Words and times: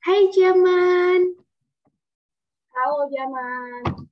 Hai 0.00 0.32
Jaman. 0.32 1.36
Halo 2.72 3.04
Jaman. 3.12 4.08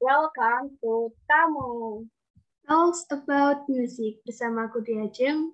Welcome 0.00 0.80
to 0.80 1.12
Tamu. 1.28 2.08
Talks 2.64 3.04
about 3.12 3.68
music 3.68 4.24
bersama 4.24 4.72
aku 4.72 4.80
Diajeng. 4.80 5.52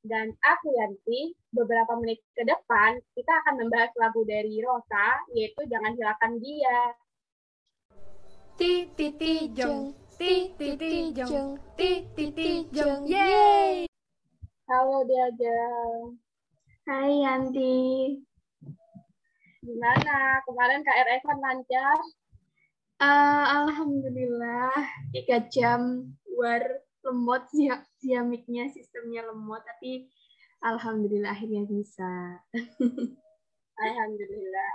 Dan 0.00 0.32
aku 0.40 0.72
Yanti. 0.80 1.36
Beberapa 1.52 2.00
menit 2.00 2.24
ke 2.32 2.40
depan 2.40 3.04
kita 3.12 3.32
akan 3.44 3.68
membahas 3.68 3.92
lagu 4.00 4.24
dari 4.24 4.64
Rosa, 4.64 5.20
yaitu 5.36 5.60
Jangan 5.68 5.92
Hilangkan 5.92 6.40
Dia. 6.40 6.80
Ti 8.56 8.96
ti 8.96 9.06
ti 9.12 9.32
jong, 9.52 9.92
ti 10.16 10.56
ti 10.56 10.72
ti 10.80 11.12
jong, 11.12 11.60
ti 11.76 12.08
ti 12.16 12.32
ti 12.32 12.64
jong, 12.72 13.04
yeay! 13.04 13.84
Halo 14.72 15.04
Diajeng. 15.04 16.29
Hai 16.88 17.12
Yanti. 17.24 18.16
Gimana? 19.60 20.40
Kemarin 20.48 20.80
KRS-an 20.80 21.38
lancar? 21.40 21.98
Uh, 23.00 23.44
Alhamdulillah, 23.64 24.76
tiga 25.12 25.44
jam 25.48 26.12
war 26.40 26.60
lemot 27.04 27.48
siamiknya 28.00 28.68
sistemnya 28.68 29.24
lemot 29.24 29.64
tapi 29.64 30.08
alhamdulillah 30.60 31.32
akhirnya 31.32 31.64
bisa 31.64 32.40
alhamdulillah 33.84 34.74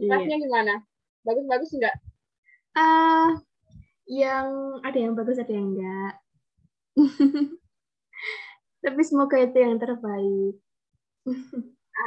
kelasnya 0.00 0.36
iya. 0.40 0.44
gimana 0.44 0.74
bagus-bagus 1.24 1.76
enggak 1.76 1.96
uh, 2.76 3.36
yang 4.08 4.80
ada 4.80 4.98
yang 4.98 5.12
bagus 5.12 5.36
ada 5.36 5.52
yang 5.52 5.76
enggak 5.76 6.14
tapi 8.84 9.00
semoga 9.04 9.36
itu 9.36 9.56
yang 9.60 9.76
terbaik 9.76 10.56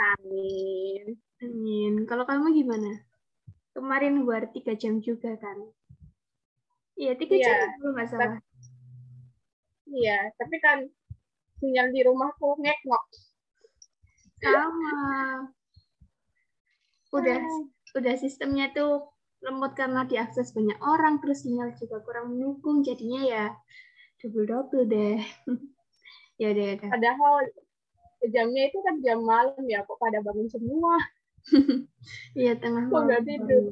amin. 0.02 1.04
Amin. 1.44 1.94
Kalau 2.08 2.24
kamu 2.24 2.56
gimana? 2.56 3.04
Kemarin 3.74 4.24
buat 4.26 4.54
tiga 4.54 4.74
jam 4.78 5.02
juga 5.02 5.34
kan? 5.38 5.58
Iya 6.94 7.18
tiga 7.18 7.36
iya, 7.36 7.46
jam 7.46 7.58
belum 7.82 7.94
nggak 7.98 8.10
salah. 8.10 8.38
Iya, 9.90 10.30
tapi 10.38 10.58
kan 10.62 10.86
sinyal 11.58 11.90
di 11.90 12.02
rumahku 12.06 12.58
ngeknok. 12.62 13.04
Sama. 14.42 15.02
Udah 17.14 17.40
udah 17.94 18.16
sistemnya 18.18 18.74
tuh 18.74 19.14
lemot 19.44 19.76
karena 19.76 20.08
diakses 20.08 20.56
banyak 20.56 20.80
orang, 20.80 21.20
terus 21.20 21.44
sinyal 21.44 21.76
juga 21.76 22.00
kurang 22.02 22.34
mendukung, 22.34 22.82
jadinya 22.82 23.22
ya 23.22 23.46
double-double 24.24 24.88
deh. 24.88 25.20
ya 26.42 26.50
deh, 26.56 26.80
ya 26.80 26.90
Padahal 26.90 27.44
jamnya 28.32 28.70
itu 28.72 28.78
kan 28.84 28.96
jam 29.04 29.20
malam 29.24 29.64
ya, 29.68 29.84
kok 29.84 30.00
pada 30.00 30.20
bangun 30.24 30.48
semua. 30.48 30.96
Iya, 32.40 32.56
tengah 32.60 32.88
malam. 32.88 33.20
Kok 33.20 33.28
tidur? 33.28 33.64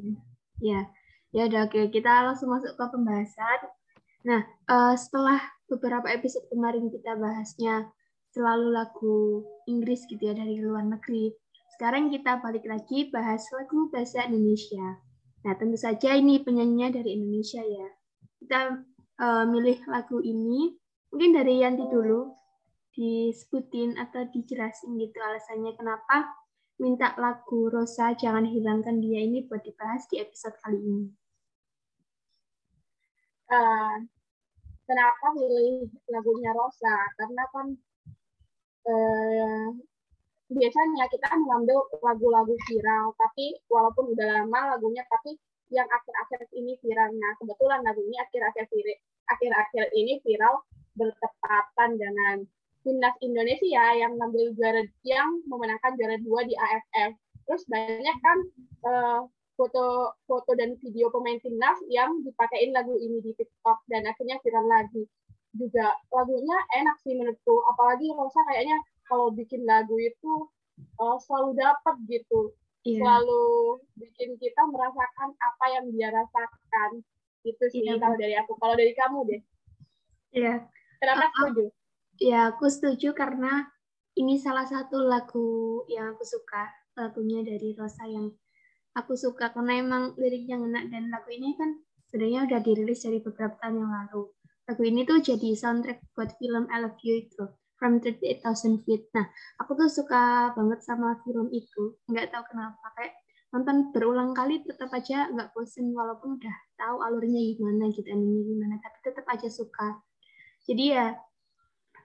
Ya, 0.60 0.88
ya 1.32 1.48
udah 1.48 1.68
oke, 1.68 1.88
kita 1.88 2.28
langsung 2.28 2.52
masuk 2.52 2.76
ke 2.76 2.84
pembahasan. 2.92 3.60
Nah, 4.22 4.44
uh, 4.68 4.94
setelah 4.94 5.40
beberapa 5.66 6.06
episode 6.12 6.46
kemarin 6.52 6.92
kita 6.92 7.16
bahasnya 7.16 7.90
selalu 8.32 8.68
lagu 8.72 9.44
Inggris 9.68 10.04
gitu 10.08 10.20
ya 10.20 10.34
dari 10.36 10.60
luar 10.60 10.84
negeri. 10.88 11.32
Sekarang 11.76 12.12
kita 12.12 12.40
balik 12.40 12.64
lagi 12.68 13.08
bahas 13.10 13.44
lagu 13.56 13.88
bahasa 13.88 14.28
Indonesia. 14.28 15.00
Nah, 15.42 15.52
tentu 15.58 15.74
saja 15.74 16.14
ini 16.14 16.38
penyanyinya 16.40 17.02
dari 17.02 17.18
Indonesia 17.18 17.60
ya. 17.64 17.88
Kita 18.38 18.60
uh, 19.18 19.44
milih 19.48 19.82
lagu 19.90 20.22
ini, 20.22 20.76
mungkin 21.10 21.30
dari 21.34 21.60
Yanti 21.60 21.84
dulu, 21.90 22.30
disebutin 22.92 23.96
atau 23.96 24.28
dijelasin 24.28 25.00
gitu 25.00 25.16
alasannya 25.20 25.72
kenapa 25.76 26.36
minta 26.80 27.16
lagu 27.16 27.72
Rosa 27.72 28.12
Jangan 28.16 28.48
Hilangkan 28.48 29.00
Dia 29.00 29.22
ini 29.24 29.46
buat 29.46 29.62
dibahas 29.64 30.04
di 30.10 30.18
episode 30.20 30.56
kali 30.60 30.80
ini. 30.80 31.06
Uh, 33.52 33.96
kenapa 34.88 35.26
pilih 35.36 35.88
lagunya 36.08 36.50
Rosa 36.56 36.96
karena 37.20 37.44
kan 37.52 37.66
eh, 38.88 39.66
biasanya 40.52 41.04
kita 41.08 41.28
mengambil 41.40 41.84
lagu-lagu 42.04 42.54
viral 42.68 43.16
tapi 43.16 43.56
walaupun 43.72 44.12
udah 44.12 44.44
lama 44.44 44.76
lagunya 44.76 45.04
tapi 45.08 45.36
yang 45.72 45.88
akhir-akhir 45.88 46.48
ini 46.52 46.76
viral 46.84 47.08
nah 47.16 47.32
kebetulan 47.40 47.80
lagu 47.80 48.04
ini 48.04 48.16
akhir-akhir 48.20 48.68
akhir-akhir 49.32 49.84
ini 49.96 50.20
viral 50.20 50.60
bertepatan 50.92 51.90
dengan 51.96 52.36
timnas 52.82 53.16
Indonesia 53.22 53.84
yang 53.94 54.18
ngambil 54.18 54.54
juara 54.58 54.82
yang 55.06 55.40
memenangkan 55.46 55.94
juara 55.98 56.16
dua 56.22 56.46
di 56.46 56.54
AFF 56.54 57.12
terus 57.46 57.62
banyak 57.66 58.16
kan 58.22 58.38
uh, 58.86 59.20
foto 59.58 60.16
foto 60.26 60.50
dan 60.58 60.74
video 60.78 61.10
pemain 61.10 61.38
timnas 61.42 61.78
yang 61.90 62.22
dipakein 62.26 62.74
lagu 62.74 62.94
ini 62.98 63.22
di 63.22 63.32
TikTok 63.38 63.84
dan 63.90 64.06
akhirnya 64.06 64.38
viral 64.42 64.66
lagi 64.66 65.04
juga 65.52 65.92
lagunya 66.08 66.56
enak 66.80 66.96
sih 67.04 67.12
menurutku 67.12 67.54
apalagi 67.76 68.08
Rosa 68.16 68.40
kayaknya 68.48 68.78
kalau 69.04 69.28
bikin 69.34 69.68
lagu 69.68 69.92
itu 70.00 70.48
uh, 70.96 71.20
selalu 71.20 71.60
dapat 71.60 71.94
gitu 72.08 72.56
yeah. 72.88 72.98
selalu 73.04 73.44
bikin 74.00 74.40
kita 74.40 74.62
merasakan 74.72 75.36
apa 75.36 75.64
yang 75.76 75.84
dia 75.92 76.08
rasakan 76.08 77.04
itu 77.44 77.64
sih 77.68 77.84
yeah. 77.84 78.00
kalau 78.00 78.16
dari 78.16 78.34
aku 78.40 78.56
kalau 78.56 78.74
dari 78.74 78.96
kamu 78.96 79.20
deh 79.28 79.42
Iya. 80.32 80.44
Yeah. 80.48 80.58
Kenapa 80.96 81.28
uh, 81.28 81.30
setuju? 81.36 81.64
Ya, 82.20 82.52
aku 82.52 82.68
setuju 82.68 83.16
karena 83.16 83.64
ini 84.20 84.36
salah 84.36 84.68
satu 84.68 85.00
lagu 85.00 85.80
yang 85.88 86.12
aku 86.12 86.24
suka, 86.28 86.68
lagunya 86.92 87.40
dari 87.40 87.72
Rosa 87.72 88.04
yang 88.04 88.28
aku 88.92 89.16
suka 89.16 89.48
karena 89.56 89.80
emang 89.80 90.12
liriknya 90.20 90.60
ngena 90.60 90.84
dan 90.92 91.08
lagu 91.08 91.32
ini 91.32 91.56
kan 91.56 91.80
sebenarnya 92.08 92.44
udah 92.44 92.60
dirilis 92.60 93.00
dari 93.00 93.24
beberapa 93.24 93.56
tahun 93.64 93.80
yang 93.80 93.92
lalu. 93.92 94.28
Lagu 94.68 94.82
ini 94.84 95.00
tuh 95.08 95.24
jadi 95.24 95.56
soundtrack 95.56 96.12
buat 96.12 96.36
film 96.36 96.68
I 96.68 96.84
Love 96.84 97.00
You 97.00 97.24
itu 97.24 97.44
From 97.80 97.98
38,000 97.98 98.84
Feet. 98.86 99.10
Nah, 99.10 99.26
aku 99.58 99.74
tuh 99.74 99.90
suka 99.90 100.54
banget 100.54 100.86
sama 100.86 101.18
film 101.26 101.50
itu. 101.50 101.98
Nggak 102.06 102.30
tahu 102.30 102.44
kenapa 102.54 102.94
kayak 102.94 103.16
nonton 103.52 103.92
berulang 103.92 104.32
kali 104.32 104.64
tetap 104.64 104.88
aja 104.96 105.28
nggak 105.28 105.52
bosen 105.52 105.92
walaupun 105.92 106.40
udah 106.40 106.56
tahu 106.80 107.04
alurnya 107.04 107.52
gimana 107.52 107.92
gitu 107.92 108.08
gimana 108.08 108.80
tapi 108.80 108.98
tetap 109.04 109.28
aja 109.28 109.44
suka 109.52 110.00
jadi 110.64 110.84
ya 110.88 111.06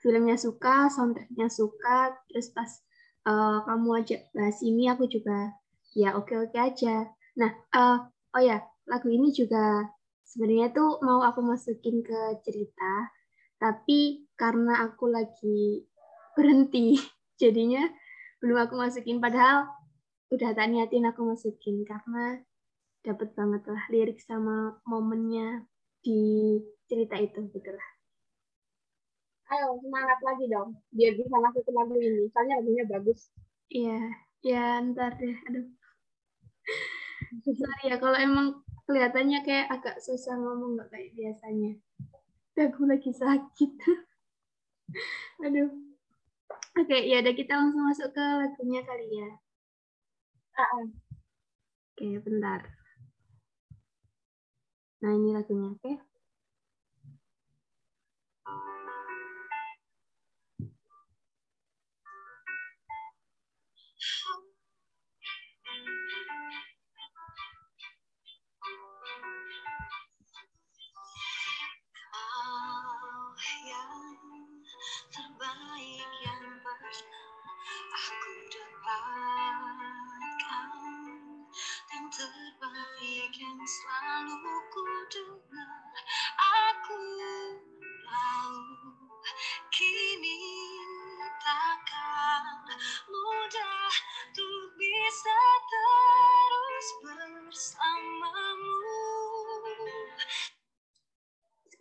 filmnya 0.08 0.40
suka 0.40 0.88
soundtracknya 0.88 1.52
suka 1.52 2.16
terus 2.32 2.48
pas 2.56 2.72
uh, 3.28 3.60
kamu 3.68 3.90
aja 4.00 4.24
bahas 4.32 4.56
ini 4.64 4.88
aku 4.88 5.12
juga 5.12 5.52
ya 5.92 6.16
oke-oke 6.16 6.56
aja. 6.56 7.12
Nah, 7.36 7.52
uh, 7.76 8.08
oh 8.08 8.42
ya, 8.42 8.64
lagu 8.88 9.12
ini 9.12 9.36
juga 9.36 9.90
sebenarnya 10.24 10.72
tuh 10.72 11.04
mau 11.04 11.20
aku 11.26 11.44
masukin 11.44 12.06
ke 12.06 12.40
cerita, 12.46 13.12
tapi 13.60 14.30
karena 14.40 14.88
aku 14.88 15.12
lagi 15.12 15.90
berhenti, 16.38 16.96
jadinya 17.42 17.84
belum 18.40 18.70
aku 18.70 18.80
masukin. 18.80 19.20
Padahal 19.20 19.68
udah 20.32 20.54
tak 20.54 20.70
niatin 20.70 21.10
aku 21.10 21.26
masukin 21.26 21.84
karena 21.84 22.40
dapat 23.02 23.32
banget 23.34 23.64
lah 23.66 23.84
lirik 23.90 24.20
sama 24.24 24.78
momennya 24.84 25.66
di 26.04 26.56
cerita 26.88 27.18
itu 27.18 27.48
gitu. 27.52 27.74
Ayo 29.48 29.80
semangat 29.80 30.20
lagi 30.28 30.46
dong, 30.52 30.76
biar 30.92 31.16
bisa 31.16 31.36
masuk 31.40 31.64
ke 31.64 31.72
lagu 31.72 31.96
ini. 31.96 32.28
Soalnya 32.36 32.60
lagunya 32.60 32.84
bagus. 32.84 33.32
Iya, 33.72 34.00
ya 34.44 34.84
ntar 34.92 35.16
deh. 35.16 35.36
Aduh, 35.48 35.68
Sorry 37.48 37.84
ya 37.88 37.96
kalau 37.96 38.20
emang 38.20 38.60
kelihatannya 38.88 39.40
kayak 39.48 39.68
agak 39.72 40.04
susah 40.04 40.36
ngomong 40.36 40.76
nggak 40.76 40.92
kayak 40.92 41.12
biasanya. 41.16 41.80
Aku 42.58 42.90
lagi 42.90 43.12
sakit. 43.14 43.72
Aduh. 45.46 45.70
Oke, 46.78 46.98
ya 47.08 47.22
udah 47.22 47.34
kita 47.34 47.54
langsung 47.58 47.86
masuk 47.88 48.10
ke 48.14 48.22
lagunya 48.22 48.82
kali 48.84 49.08
ya. 49.10 49.30
Uh 50.58 50.90
Oke, 51.98 52.22
bentar. 52.22 52.62
Nah, 55.02 55.12
ini 55.14 55.30
lagunya, 55.34 55.74
oke? 55.74 55.92
terbaik 58.48 58.77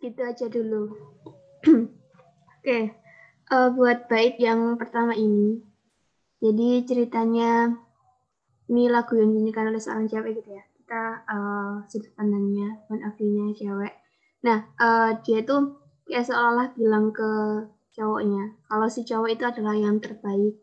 segitu 0.07 0.23
aja 0.23 0.47
dulu. 0.47 0.83
Oke, 2.55 2.79
eh, 3.51 3.69
buat 3.75 4.07
bait 4.07 4.39
yang 4.39 4.79
pertama 4.79 5.11
ini. 5.11 5.59
Jadi 6.39 6.87
ceritanya 6.87 7.75
ini 8.71 8.87
lagu 8.87 9.19
yang 9.19 9.35
dinyanyikan 9.35 9.67
oleh 9.67 9.83
seorang 9.83 10.07
cewek 10.07 10.39
gitu 10.39 10.55
ya. 10.55 10.63
Kita 10.63 11.03
eh, 11.27 11.73
sudut 11.91 12.15
pandangnya, 12.15 12.79
point 12.87 13.03
of 13.03 13.19
cewek. 13.19 13.99
Nah, 14.47 14.71
eh, 14.79 15.11
dia 15.27 15.43
tuh 15.43 15.75
kayak 16.07 16.23
seolah-olah 16.23 16.71
bilang 16.79 17.11
ke 17.11 17.31
cowoknya, 17.99 18.55
kalau 18.63 18.87
si 18.87 19.03
cowok 19.03 19.27
itu 19.27 19.43
adalah 19.43 19.75
yang 19.75 19.99
terbaik 19.99 20.55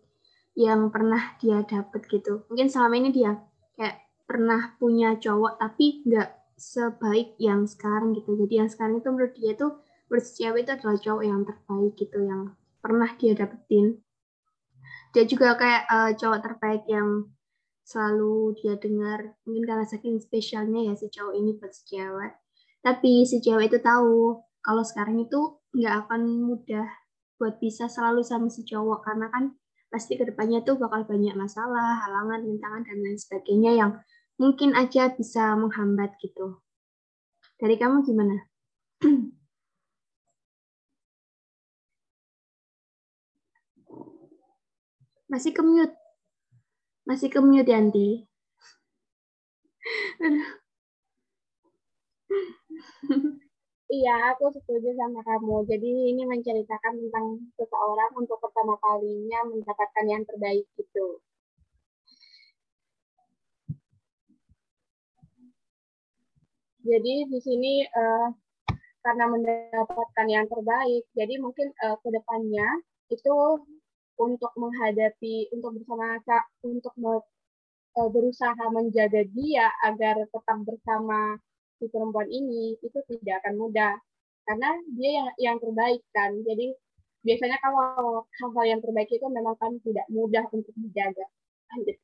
yang 0.56 0.88
pernah 0.88 1.36
dia 1.36 1.60
dapet 1.68 2.00
gitu. 2.08 2.48
Mungkin 2.48 2.72
selama 2.72 2.96
ini 2.96 3.12
dia 3.12 3.44
kayak 3.76 4.08
pernah 4.24 4.72
punya 4.80 5.20
cowok 5.20 5.60
tapi 5.60 6.00
nggak 6.08 6.43
sebaik 6.54 7.34
yang 7.42 7.66
sekarang 7.66 8.14
gitu. 8.14 8.34
Jadi 8.38 8.54
yang 8.64 8.70
sekarang 8.70 9.02
itu 9.02 9.08
menurut 9.10 9.34
dia 9.34 9.52
tuh 9.58 9.82
menurut 10.08 10.26
itu 10.30 10.70
adalah 10.70 10.96
cowok 11.00 11.24
yang 11.24 11.40
terbaik 11.42 11.92
gitu 11.98 12.18
yang 12.22 12.42
pernah 12.78 13.10
dia 13.16 13.32
dapetin. 13.34 13.86
Dia 15.14 15.24
juga 15.26 15.54
kayak 15.58 15.82
eh, 15.88 16.10
cowok 16.18 16.40
terbaik 16.42 16.82
yang 16.90 17.30
selalu 17.84 18.56
dia 18.56 18.80
dengar 18.80 19.36
mungkin 19.44 19.64
karena 19.68 19.84
saking 19.84 20.16
spesialnya 20.16 20.88
ya 20.88 20.94
si 20.96 21.12
cowok 21.12 21.34
ini 21.36 21.50
buat 21.60 21.72
si 21.72 21.82
cewek. 21.96 22.32
Tapi 22.80 23.24
si 23.28 23.40
cewek 23.44 23.72
itu 23.72 23.78
tahu 23.80 24.40
kalau 24.64 24.82
sekarang 24.84 25.20
itu 25.20 25.60
nggak 25.76 26.08
akan 26.08 26.22
mudah 26.48 26.88
buat 27.36 27.60
bisa 27.60 27.90
selalu 27.90 28.24
sama 28.24 28.48
si 28.48 28.64
cowok 28.64 29.04
karena 29.04 29.28
kan 29.28 29.52
pasti 29.92 30.18
ke 30.18 30.26
depannya 30.26 30.64
tuh 30.66 30.74
bakal 30.74 31.06
banyak 31.06 31.38
masalah, 31.38 32.02
halangan, 32.02 32.42
rintangan 32.42 32.82
dan 32.82 32.98
lain 32.98 33.18
sebagainya 33.20 33.72
yang 33.78 33.90
mungkin 34.40 34.74
aja 34.74 35.12
bisa 35.14 35.54
menghambat 35.56 36.18
gitu. 36.22 36.58
Dari 37.60 37.76
kamu 37.78 38.02
gimana? 38.06 38.36
Masih 45.32 45.52
kemute. 45.56 45.96
Masih 47.08 47.28
kemute 47.32 47.70
Yanti. 47.72 48.08
Aduh. 50.20 50.48
Iya, 53.94 54.32
aku 54.32 54.48
setuju 54.56 54.90
sama 54.96 55.20
kamu. 55.28 55.68
Jadi 55.70 55.90
ini 56.10 56.22
menceritakan 56.24 56.94
tentang 57.04 57.26
seseorang 57.54 58.10
untuk 58.16 58.40
pertama 58.40 58.74
kalinya 58.80 59.44
mendapatkan 59.44 60.06
yang 60.08 60.24
terbaik 60.24 60.64
gitu. 60.80 61.20
Jadi 66.84 67.14
di 67.32 67.38
sini 67.40 67.80
eh, 67.80 68.28
karena 69.00 69.24
mendapatkan 69.28 70.26
yang 70.28 70.44
terbaik, 70.52 71.04
jadi 71.16 71.40
mungkin 71.40 71.72
eh, 71.72 71.96
ke 71.96 72.08
itu 73.12 73.34
untuk 74.20 74.52
menghadapi, 74.56 75.48
untuk 75.56 75.80
bersama 75.80 76.20
untuk 76.60 76.94
eh, 77.96 78.08
berusaha 78.12 78.64
menjaga 78.68 79.24
dia 79.32 79.72
agar 79.88 80.28
tetap 80.28 80.58
bersama 80.68 81.40
si 81.80 81.88
perempuan 81.88 82.28
ini 82.28 82.76
itu 82.84 82.98
tidak 83.08 83.40
akan 83.44 83.54
mudah. 83.64 83.94
Karena 84.44 84.76
dia 84.92 85.10
yang 85.24 85.28
yang 85.40 85.56
terbaik 85.56 86.04
kan. 86.12 86.36
Jadi 86.44 86.76
biasanya 87.24 87.56
kalau 87.64 88.28
hal-hal 88.28 88.64
yang 88.76 88.80
terbaik 88.84 89.08
itu 89.08 89.24
memang 89.24 89.56
kan 89.56 89.72
tidak 89.80 90.04
mudah 90.12 90.44
untuk 90.52 90.74
dijaga. 90.76 91.24
Lanjut. 91.72 91.96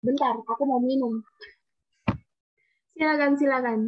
Bentar 0.00 0.34
aku 0.48 0.62
mau 0.64 0.80
minum 0.80 1.20
Silakan, 2.96 3.36
silakan. 3.36 3.80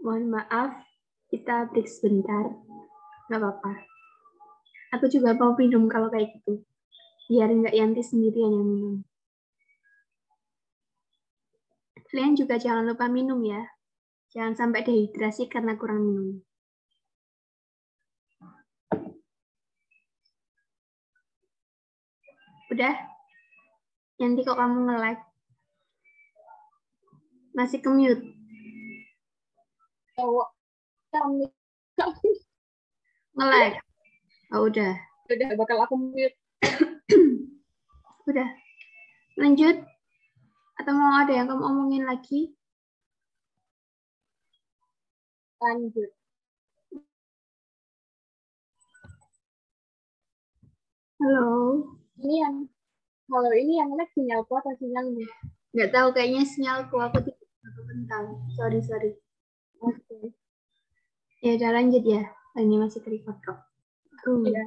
Mohon 0.00 0.40
maaf, 0.40 0.72
kita 1.28 1.68
break 1.68 1.84
sebentar. 1.84 2.48
Nggak 3.28 3.44
apa-apa. 3.44 3.84
Aku 4.96 5.04
juga 5.12 5.36
mau 5.36 5.52
minum 5.52 5.84
kalau 5.84 6.08
kayak 6.08 6.32
gitu. 6.32 6.64
Biar 7.28 7.52
nggak 7.52 7.76
Yanti 7.76 8.00
sendirian 8.00 8.56
yang 8.56 8.64
minum. 8.64 8.94
Kalian 12.08 12.40
juga 12.40 12.56
jangan 12.56 12.88
lupa 12.88 13.04
minum 13.12 13.44
ya. 13.44 13.68
Jangan 14.32 14.56
sampai 14.56 14.88
dehidrasi 14.88 15.44
karena 15.52 15.76
kurang 15.76 16.08
minum. 16.08 16.40
Udah? 22.72 22.96
Yanti 24.16 24.40
kok 24.40 24.56
kamu 24.56 24.88
nge-like? 24.88 25.27
Masih 27.56 27.80
ke-mute? 27.80 28.38
cowok 30.18 30.48
Nge-like? 33.38 33.78
Oh, 34.50 34.66
udah. 34.66 34.92
udah 35.30 35.48
bakal 35.54 35.78
aku 35.86 35.94
mute 35.94 36.34
Udah. 38.28 38.48
Lanjut. 39.38 39.76
Atau 40.78 40.92
mau 40.94 41.22
ada 41.22 41.30
yang 41.30 41.46
kamu 41.46 41.62
omongin 41.62 42.04
lagi? 42.08 42.58
lanjut 45.58 46.10
Halo. 51.18 51.82
ini 52.22 52.34
yang 52.38 52.54
kalau 53.26 53.50
ini 53.50 53.82
yang 53.82 53.90
lag 53.98 54.06
sinyalku 54.14 54.54
atau 54.54 54.70
sinyalmu 54.78 55.26
Nggak 55.74 55.90
tahu, 55.92 56.08
kayaknya 56.16 56.42
sinyalku. 56.48 56.96
Aku 56.96 57.18
bentar. 57.86 58.24
Sorry, 58.56 58.80
sorry. 58.82 59.12
oke 59.78 60.34
Ya 61.38 61.54
udah 61.54 61.70
lanjut 61.70 62.02
ya. 62.02 62.22
Ini 62.58 62.74
masih 62.82 62.98
ke-record 63.06 63.38
kok. 63.46 63.58
Uh. 64.26 64.42
Iya. 64.42 64.64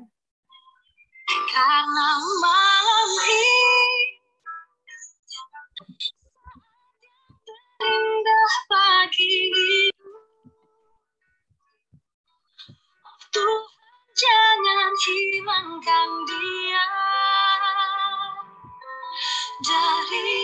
Karena 1.51 2.09
malam 2.39 3.09
ini 3.11 3.71
Indah 7.81 8.53
pagi 8.71 9.35
Tuhan 13.31 13.63
jangan 14.15 14.93
hilangkan 15.03 16.09
dia 16.27 16.85
Dari 19.61 20.39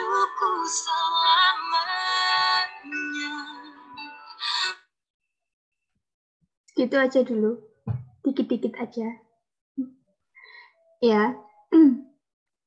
hidupku 0.00 0.50
selamanya 0.64 2.00
Gitu 6.72 6.96
aja 6.96 7.20
dulu. 7.20 7.60
Dikit-dikit 8.24 8.72
aja. 8.80 9.08
Ya. 11.04 11.36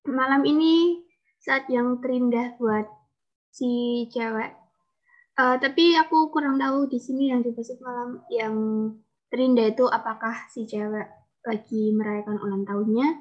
Malam 0.05 0.41
ini 0.45 1.01
saat 1.41 1.65
yang 1.73 1.97
terindah 1.97 2.53
buat 2.61 2.85
si 3.49 4.05
cewek. 4.13 4.53
Eh, 5.33 5.57
tapi 5.57 5.97
aku 5.97 6.29
kurang 6.29 6.61
tahu 6.61 6.85
di 6.85 7.01
sini 7.01 7.33
yang 7.33 7.41
di 7.41 7.49
Persib 7.57 7.81
malam 7.81 8.21
yang 8.29 8.53
terindah 9.33 9.73
itu 9.73 9.89
apakah 9.89 10.45
si 10.45 10.69
cewek 10.69 11.09
lagi 11.41 11.89
merayakan 11.89 12.37
ulang 12.37 12.61
tahunnya, 12.69 13.17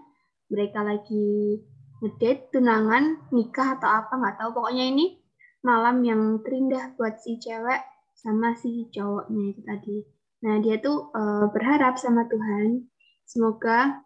mereka 0.53 0.85
lagi 0.85 1.57
ngedate, 2.03 2.51
tunangan, 2.51 3.31
nikah 3.31 3.79
atau 3.79 3.87
apa 3.87 4.13
nggak 4.19 4.37
tahu. 4.43 4.51
Pokoknya 4.59 4.91
ini 4.91 5.23
malam 5.63 6.03
yang 6.03 6.43
terindah 6.43 6.99
buat 6.99 7.23
si 7.23 7.39
cewek 7.39 7.79
sama 8.19 8.59
si 8.59 8.91
cowoknya 8.91 9.55
itu 9.55 9.63
tadi. 9.63 9.97
Nah, 10.43 10.59
dia 10.59 10.83
tuh 10.83 11.15
eh, 11.15 11.47
berharap 11.55 11.95
sama 11.95 12.27
Tuhan, 12.27 12.91
semoga 13.23 14.03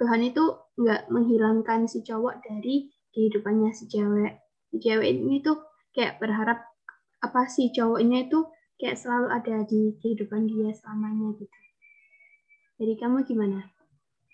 Tuhan 0.00 0.24
itu 0.24 0.44
nggak 0.80 1.12
menghilangkan 1.12 1.84
si 1.84 2.00
cowok 2.00 2.40
dari 2.40 2.88
kehidupannya 3.12 3.70
si 3.76 3.92
cewek. 3.92 4.40
Si 4.72 4.80
cewek 4.80 5.06
ini 5.12 5.44
tuh 5.44 5.60
kayak 5.92 6.18
berharap 6.18 6.64
apa 7.20 7.40
si 7.46 7.68
cowoknya 7.70 8.26
itu 8.26 8.48
kayak 8.80 8.96
selalu 8.96 9.28
ada 9.30 9.56
di 9.68 9.92
kehidupan 10.00 10.48
dia 10.48 10.72
selamanya 10.72 11.36
gitu. 11.36 11.56
Jadi 12.80 12.92
kamu 12.98 13.22
gimana? 13.28 13.60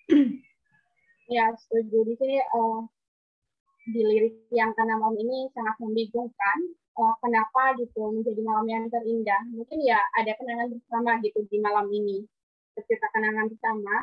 ya 1.35 1.45
setuju 1.55 1.99
di 2.09 2.14
sini 2.17 2.38
eh, 2.40 2.79
di 3.90 4.02
lirik 4.06 4.35
yang 4.54 4.70
karena 4.78 4.94
malam 4.99 5.16
ini 5.18 5.50
sangat 5.54 5.76
membingungkan 5.82 6.59
eh, 6.75 7.14
kenapa 7.23 7.62
gitu 7.78 8.02
menjadi 8.14 8.40
malam 8.47 8.66
yang 8.70 8.85
terindah? 8.90 9.42
Mungkin 9.50 9.78
ya 9.82 9.99
ada 10.18 10.32
kenangan 10.38 10.68
bersama 10.75 11.11
gitu 11.23 11.40
di 11.50 11.59
malam 11.59 11.87
ini 11.90 12.25
ketika 12.78 13.06
kenangan 13.14 13.50
bersama. 13.50 13.97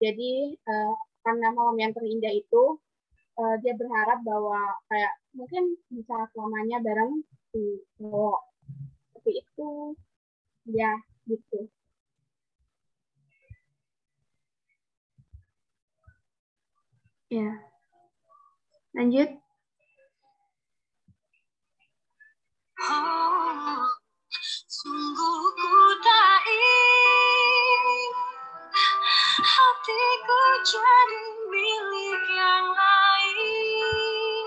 Jadi 0.00 0.56
eh, 0.56 0.94
karena 1.24 1.48
malam 1.52 1.76
yang 1.80 1.92
terindah 1.96 2.32
itu 2.32 2.62
eh, 3.40 3.56
dia 3.62 3.74
berharap 3.76 4.18
bahwa 4.24 4.60
kayak 4.88 5.12
mungkin 5.36 5.76
bisa 5.92 6.16
selamanya 6.32 6.80
bareng 6.80 7.20
si 7.52 7.84
cowok. 8.00 8.40
Seperti 9.12 9.30
itu 9.44 9.70
ya 10.72 10.92
gitu. 11.28 11.68
Ya. 17.34 17.73
Lanjut. 18.94 19.26
Oh, 22.78 23.82
sungguh 24.70 25.42
ku 25.58 25.74
tak 25.98 26.46
ingin 26.46 28.14
hatiku 29.42 30.42
jadi 30.62 31.26
milik 31.50 32.22
yang 32.38 32.70
lain. 32.70 34.46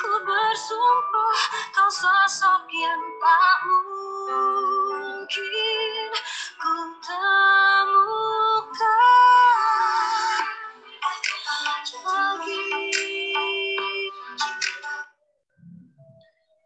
Ku 0.00 0.12
bersumpah 0.24 1.40
kau 1.76 1.92
sosok 1.92 2.64
yang 2.72 3.04
tak 3.20 3.56
mungkin 3.68 5.36
ku 6.64 6.76
temukan. 7.04 9.03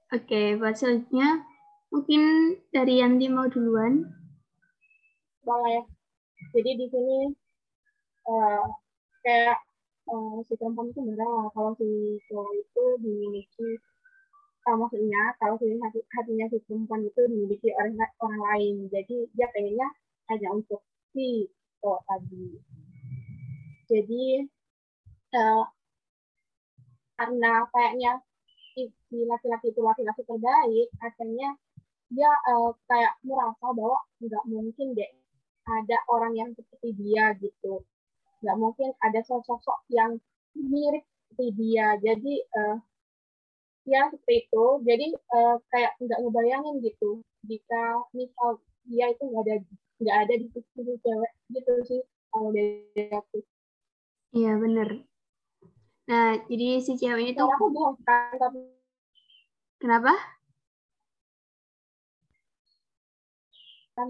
Oke, 0.08 0.56
buat 0.56 0.72
selanjutnya 0.72 1.44
mungkin 1.92 2.56
dari 2.72 3.04
Yanti 3.04 3.28
mau 3.28 3.44
duluan. 3.44 4.08
boleh. 5.44 5.84
Jadi 6.56 6.70
di 6.80 6.86
sini 6.88 7.18
eh, 8.24 8.64
kayak 9.20 9.58
eh, 10.08 10.36
si 10.48 10.52
perempuan 10.56 10.88
itu 10.88 11.00
benar 11.04 11.52
kalau 11.52 11.76
si 11.76 12.16
cowok 12.24 12.52
itu 12.56 12.84
dimiliki 13.04 13.68
eh, 14.64 14.76
maksudnya 14.80 15.36
kalau 15.36 15.60
si 15.60 15.76
hati, 15.76 16.00
hatinya 16.16 16.46
si 16.52 16.56
perempuan 16.64 17.04
itu 17.04 17.20
dimiliki 17.28 17.68
oleh 17.76 17.92
orang 18.24 18.40
lain. 18.48 18.76
Jadi 18.88 19.28
dia 19.36 19.48
pengennya 19.52 19.88
hanya 20.32 20.48
untuk 20.56 20.80
si 21.12 21.52
cowok 21.84 22.00
tadi. 22.08 22.48
Jadi 23.92 24.24
eh, 25.36 25.64
karena 27.20 27.52
kayaknya 27.76 28.12
si 28.86 29.16
laki-laki 29.26 29.74
itu 29.74 29.80
laki-laki 29.82 30.22
terbaik 30.22 30.88
akhirnya 31.02 31.58
dia 32.08 32.30
eh, 32.30 32.70
kayak 32.88 33.14
merasa 33.20 33.66
bahwa 33.76 33.98
nggak 34.24 34.44
mungkin 34.48 34.96
deh 34.96 35.10
ada 35.68 35.96
orang 36.08 36.32
yang 36.32 36.50
seperti 36.56 36.96
dia 36.96 37.36
gitu. 37.36 37.84
Nggak 38.40 38.56
mungkin 38.56 38.88
ada 39.04 39.20
sosok 39.28 39.84
yang 39.92 40.16
mirip 40.56 41.04
seperti 41.28 41.46
dia. 41.60 42.00
Jadi 42.00 42.34
eh, 42.40 42.76
ya 43.84 44.08
seperti 44.08 44.48
itu. 44.48 44.64
Jadi 44.88 45.06
eh, 45.12 45.56
kayak 45.68 45.92
nggak 46.00 46.18
ngebayangin 46.24 46.74
gitu 46.80 47.20
jika 47.44 48.02
misal 48.16 48.58
dia 48.88 49.12
itu 49.12 49.22
nggak 49.28 49.44
ada 49.44 49.56
nggak 49.98 50.16
ada 50.26 50.34
di 50.40 50.46
sisi 50.54 50.94
cewek 51.04 51.32
gitu 51.52 51.72
sih 51.84 52.00
kalau 52.32 52.50
dari 52.56 53.04
aku. 53.12 53.38
Iya, 54.32 54.60
bener. 54.60 54.88
Nah, 56.08 56.40
jadi 56.48 56.80
si 56.80 56.96
cewek 56.96 57.20
ini 57.20 57.32
tuh 57.36 57.52
kan 57.52 58.52
kenapa? 59.76 60.12
kan 63.92 64.06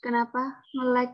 Kenapa 0.00 0.64
nge-lag? 0.72 1.10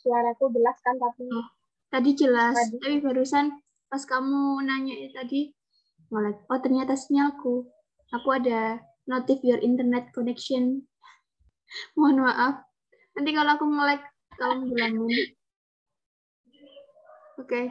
suaraku 0.00 0.48
jelas 0.56 0.76
kan 0.80 0.96
tapi 0.96 1.28
Oh. 1.28 1.48
Tadi 1.90 2.10
jelas, 2.14 2.54
Tadi. 2.56 2.78
tapi 2.80 2.96
barusan 3.02 3.50
pas 3.90 4.02
kamu 4.06 4.62
nanya 4.62 4.94
tadi 5.12 5.50
nge-lag. 6.12 6.36
Oh, 6.46 6.60
ternyata 6.62 6.94
sinyalku. 6.94 7.66
Aku 8.14 8.28
ada 8.30 8.78
notif 9.08 9.40
your 9.42 9.58
internet 9.58 10.12
connection. 10.12 10.86
Mohon 11.98 12.30
maaf. 12.30 12.54
Nanti 13.16 13.30
kalau 13.32 13.50
aku 13.56 13.64
nge-lag, 13.70 14.00
tolong 14.38 14.60
bilangin. 14.68 15.39
Oke. 17.40 17.62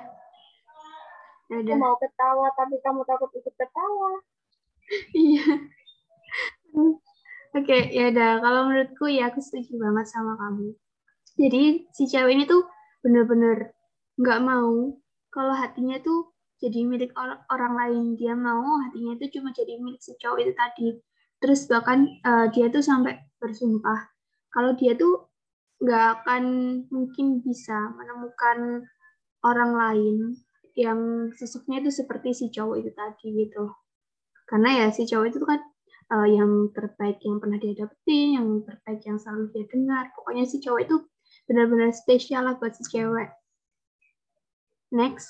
Ya 1.49 1.57
aku 1.57 1.65
udah. 1.65 1.77
mau 1.81 1.95
ketawa 2.01 2.47
tapi 2.57 2.75
kamu 2.81 3.01
takut 3.09 3.29
ikut 3.37 3.53
ketawa 3.57 4.11
Iya. 5.13 5.45
Oke, 7.57 7.77
ya 7.93 8.09
udah. 8.13 8.31
Kalau 8.41 8.61
menurutku 8.69 9.05
ya 9.09 9.29
aku 9.29 9.39
setuju 9.41 9.77
banget 9.81 10.05
sama 10.09 10.33
kamu. 10.37 10.73
Jadi 11.37 11.63
si 11.95 12.03
cewek 12.09 12.33
ini 12.35 12.43
tuh 12.49 12.65
bener-bener 13.05 13.73
nggak 14.21 14.39
mau 14.43 14.97
kalau 15.33 15.53
hatinya 15.55 15.97
tuh 16.01 16.33
jadi 16.61 16.85
milik 16.85 17.13
or- 17.17 17.41
orang 17.53 17.73
lain. 17.77 18.03
Dia 18.17 18.33
mau 18.37 18.81
hatinya 18.85 19.17
itu 19.17 19.39
cuma 19.39 19.49
jadi 19.53 19.77
milik 19.81 20.01
si 20.01 20.13
cowok 20.21 20.39
itu 20.45 20.53
tadi. 20.57 20.87
Terus 21.41 21.65
bahkan 21.69 22.05
eh, 22.09 22.47
dia 22.53 22.67
tuh 22.73 22.81
sampai 22.85 23.13
bersumpah 23.41 24.09
kalau 24.53 24.73
dia 24.77 24.93
tuh 24.97 25.29
nggak 25.79 26.05
akan 26.21 26.43
mungkin 26.91 27.39
bisa 27.45 27.77
menemukan 27.95 28.83
orang 29.45 29.71
lain 29.75 30.15
yang 30.77 31.31
sosoknya 31.35 31.83
itu 31.83 31.91
seperti 31.91 32.31
si 32.31 32.45
cowok 32.51 32.75
itu 32.79 32.91
tadi 32.95 33.27
gitu 33.35 33.71
karena 34.49 34.85
ya 34.85 34.87
si 34.89 35.05
cowok 35.05 35.25
itu 35.29 35.39
kan 35.45 35.59
uh, 36.09 36.27
yang 36.27 36.73
terbaik 36.73 37.21
yang 37.21 37.37
pernah 37.37 37.57
dia 37.61 37.73
dapetin, 37.77 38.27
yang 38.41 38.47
terbaik 38.65 39.01
yang 39.05 39.17
selalu 39.21 39.53
dia 39.53 39.65
dengar. 39.69 40.09
Pokoknya 40.17 40.43
si 40.49 40.57
cowok 40.57 40.81
itu 40.81 40.95
benar-benar 41.45 41.93
spesial 41.93 42.49
lah 42.49 42.57
buat 42.57 42.73
si 42.73 42.83
cewek. 42.89 43.29
Next. 44.89 45.29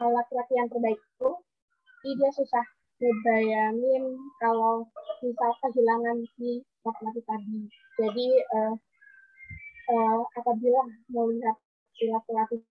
kalau 0.00 0.16
laki-laki 0.16 0.56
yang 0.56 0.68
terbaik 0.72 0.96
itu 0.96 1.30
dia 2.16 2.30
susah 2.32 2.64
ngebayangin 2.96 4.16
kalau 4.40 4.88
misal 5.20 5.52
kehilangan 5.60 6.24
si 6.40 6.64
laki-laki 6.80 7.20
tadi. 7.28 7.60
Jadi 8.00 8.28
eh, 8.40 8.74
eh, 9.92 10.20
apabila 10.40 10.88
melihat 11.12 11.56
si 11.92 12.08
laki-laki 12.08 12.64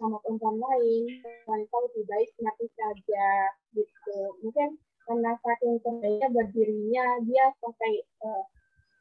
sama 0.00 0.16
perempuan 0.24 0.56
lain, 0.56 1.20
wanita 1.44 1.76
lebih 1.92 2.04
baik 2.08 2.30
mati 2.40 2.66
saja 2.72 3.28
gitu. 3.76 4.18
Mungkin 4.40 4.80
karena 5.04 5.36
saking 5.44 5.76
terbaiknya 5.84 6.28
berdirinya 6.32 7.04
dia 7.28 7.52
sampai 7.60 8.00
eh, 8.00 8.44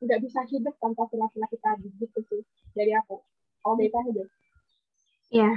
nggak 0.03 0.19
bisa 0.27 0.43
hidup 0.51 0.75
tanpa 0.83 1.07
laki-laki 1.07 1.55
tadi 1.63 1.87
gitu 2.03 2.19
sih 2.27 2.43
dari 2.75 2.91
aku. 2.99 3.23
Kalau 3.63 3.79
dari 3.79 3.87
kamu 3.87 4.09
deh. 4.19 4.29
Ya, 5.31 5.47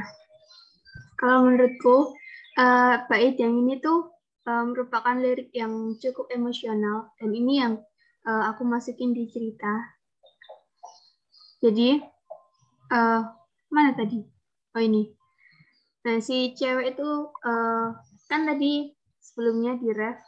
kalau 1.24 1.48
menurutku 1.48 2.12
uh, 2.60 3.00
bait 3.08 3.32
yang 3.40 3.56
ini 3.64 3.80
tuh 3.80 4.12
uh, 4.44 4.64
merupakan 4.68 5.16
lirik 5.16 5.48
yang 5.56 5.96
cukup 5.96 6.28
emosional 6.28 7.08
dan 7.16 7.32
ini 7.32 7.64
yang 7.64 7.80
uh, 8.28 8.52
aku 8.52 8.68
masukin 8.68 9.16
di 9.16 9.24
cerita. 9.32 9.72
Jadi 11.64 11.96
uh, 12.92 13.24
mana 13.72 13.96
tadi? 13.96 14.20
Oh 14.76 14.84
ini. 14.84 15.16
Nah 16.04 16.20
si 16.20 16.52
cewek 16.52 16.92
itu 16.92 17.08
uh, 17.32 17.88
kan 18.28 18.44
tadi 18.44 18.92
sebelumnya 19.16 19.80
di 19.80 19.96
ref 19.96 20.20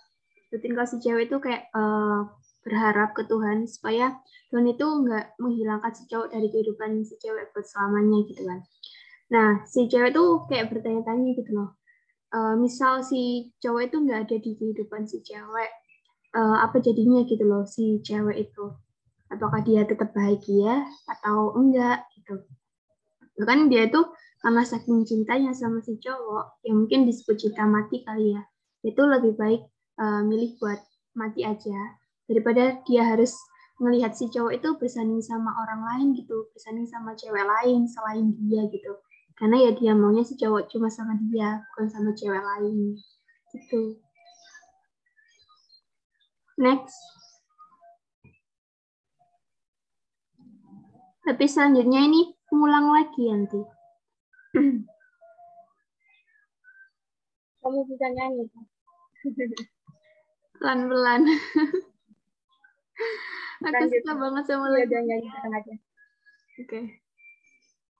rutin 0.48 0.72
kalau 0.72 0.88
si 0.88 0.96
cewek 1.04 1.28
itu 1.28 1.36
kayak 1.44 1.68
uh, 1.76 2.24
berharap 2.64 3.12
ke 3.12 3.28
Tuhan 3.28 3.68
supaya 3.68 4.16
Tuhan 4.48 4.64
itu 4.64 4.80
nggak 4.80 5.36
menghilangkan 5.44 5.92
si 5.92 6.08
cowok 6.08 6.32
dari 6.32 6.48
kehidupan 6.48 7.04
si 7.04 7.20
cewek 7.20 7.52
buat 7.52 7.68
selamanya 7.68 8.24
gitu 8.32 8.48
kan. 8.48 8.64
Nah, 9.34 9.66
si 9.66 9.90
cewek 9.90 10.14
tuh 10.14 10.46
kayak 10.46 10.70
bertanya-tanya 10.70 11.34
gitu 11.34 11.50
loh. 11.58 11.70
Eh, 12.34 12.54
misal 12.58 13.02
si 13.02 13.50
cowok 13.62 13.82
itu 13.90 13.96
nggak 14.04 14.20
ada 14.26 14.36
di 14.38 14.50
kehidupan 14.58 15.02
si 15.10 15.18
cewek, 15.26 15.70
eh, 16.38 16.56
apa 16.62 16.76
jadinya 16.82 17.22
gitu 17.26 17.42
loh 17.46 17.66
si 17.66 17.98
cewek 18.06 18.50
itu? 18.50 18.64
Apakah 19.30 19.60
dia 19.66 19.82
tetap 19.82 20.14
bahagia 20.14 20.86
atau 21.10 21.54
enggak 21.58 22.06
gitu? 22.14 22.46
Bahkan 23.38 23.66
dia 23.70 23.90
itu 23.90 24.00
karena 24.42 24.62
saking 24.62 25.02
cintanya 25.08 25.50
sama 25.56 25.82
si 25.82 25.98
cowok, 25.98 26.62
yang 26.66 26.86
mungkin 26.86 27.06
disebut 27.10 27.36
cinta 27.42 27.66
mati 27.66 28.06
kali 28.06 28.36
ya, 28.38 28.42
itu 28.86 29.02
lebih 29.02 29.34
baik 29.34 29.62
eh, 30.02 30.22
milih 30.22 30.58
buat 30.62 30.78
mati 31.18 31.42
aja 31.42 31.78
daripada 32.30 32.78
dia 32.86 33.02
harus 33.16 33.34
melihat 33.82 34.14
si 34.14 34.30
cowok 34.30 34.52
itu 34.54 34.68
bersanding 34.78 35.22
sama 35.24 35.50
orang 35.62 35.82
lain 35.82 36.08
gitu, 36.14 36.46
bersanding 36.54 36.86
sama 36.86 37.12
cewek 37.18 37.42
lain 37.44 37.90
selain 37.90 38.32
dia 38.38 38.66
gitu 38.70 38.92
karena 39.36 39.56
ya 39.68 39.70
dia 39.76 39.92
maunya 39.92 40.24
si 40.24 40.34
cowok 40.36 40.68
cuma 40.72 40.88
sama 40.88 41.16
dia 41.28 41.60
bukan 41.72 41.86
sama 41.92 42.10
cewek 42.16 42.40
lain. 42.40 42.96
Gitu. 43.52 44.00
Next. 46.56 46.96
Tapi 51.26 51.44
selanjutnya 51.44 52.00
ini 52.06 52.32
ngulang 52.48 52.86
lagi 52.96 53.22
nanti. 53.28 53.60
Kamu 57.60 57.82
bisa 57.90 58.06
nyanyi 58.14 58.46
pelan-pelan. 60.60 61.22
Aku 63.66 63.84
suka 63.88 64.12
banget 64.14 64.44
sama 64.46 64.66
iya, 64.72 64.86
lagu 64.86 64.94
oke. 65.50 65.76
Okay. 66.62 66.84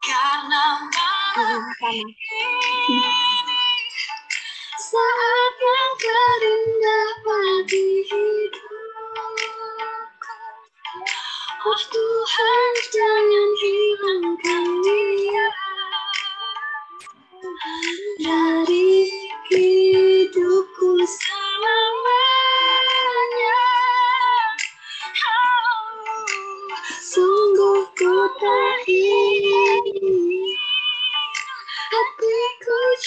karena 0.00 0.62
Hmm, 1.36 1.68
saat 4.80 5.54
yang 5.60 5.92
terindah 6.00 7.08
bagi 7.28 8.08
hidupku. 8.08 8.80
Oh 11.60 11.76
Tuhan 11.92 12.72
jangan 12.88 13.48
hilangkan 13.60 14.64
dia 14.80 15.48
dari 18.24 19.15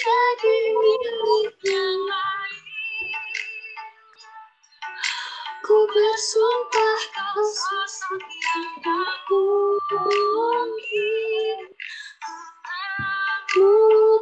jadi 0.10 0.58
milik. 0.82 1.54
Ku 5.62 5.78
bersumpah 5.86 7.02
kau 7.14 7.42
sosok 7.46 8.24
yang 8.26 8.70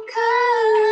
Karena 0.08 0.87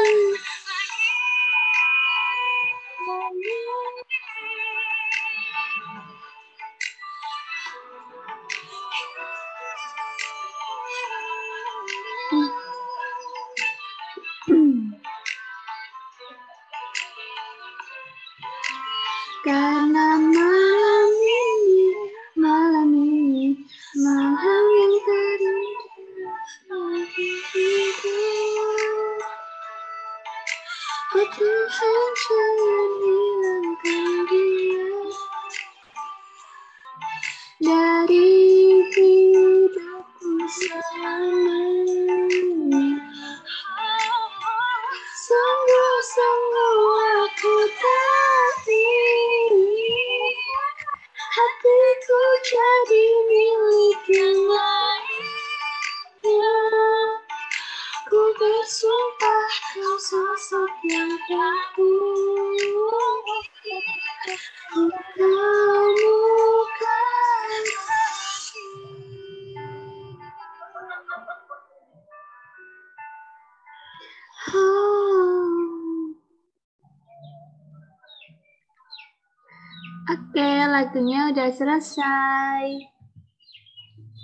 Oke, 80.07 80.51
lagunya 80.71 81.35
udah 81.35 81.51
selesai. 81.51 82.62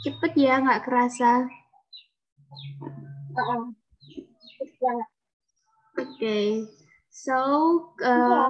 Cepet 0.06 0.32
ya, 0.38 0.62
nggak 0.62 0.86
kerasa. 0.86 1.50
Oke, 5.98 6.70
so 7.10 7.38
uh, 7.98 8.46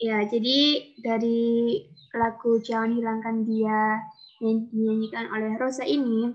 ya 0.00 0.24
jadi 0.24 0.58
dari 1.04 1.76
lagu 2.16 2.56
Jangan 2.64 2.96
Hilangkan 2.96 3.44
Dia 3.44 4.00
yang 4.40 4.64
dinyanyikan 4.72 5.28
oleh 5.28 5.60
Rosa 5.60 5.84
ini 5.84 6.32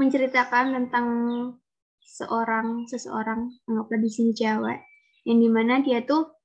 menceritakan 0.00 0.72
tentang 0.72 1.06
seorang 2.00 2.88
seseorang 2.88 3.52
anggaplah 3.68 4.00
di 4.00 4.10
sini 4.10 4.32
cewek 4.32 4.80
yang 5.28 5.38
di 5.38 5.48
mana 5.52 5.84
dia 5.84 6.00
tuh 6.00 6.39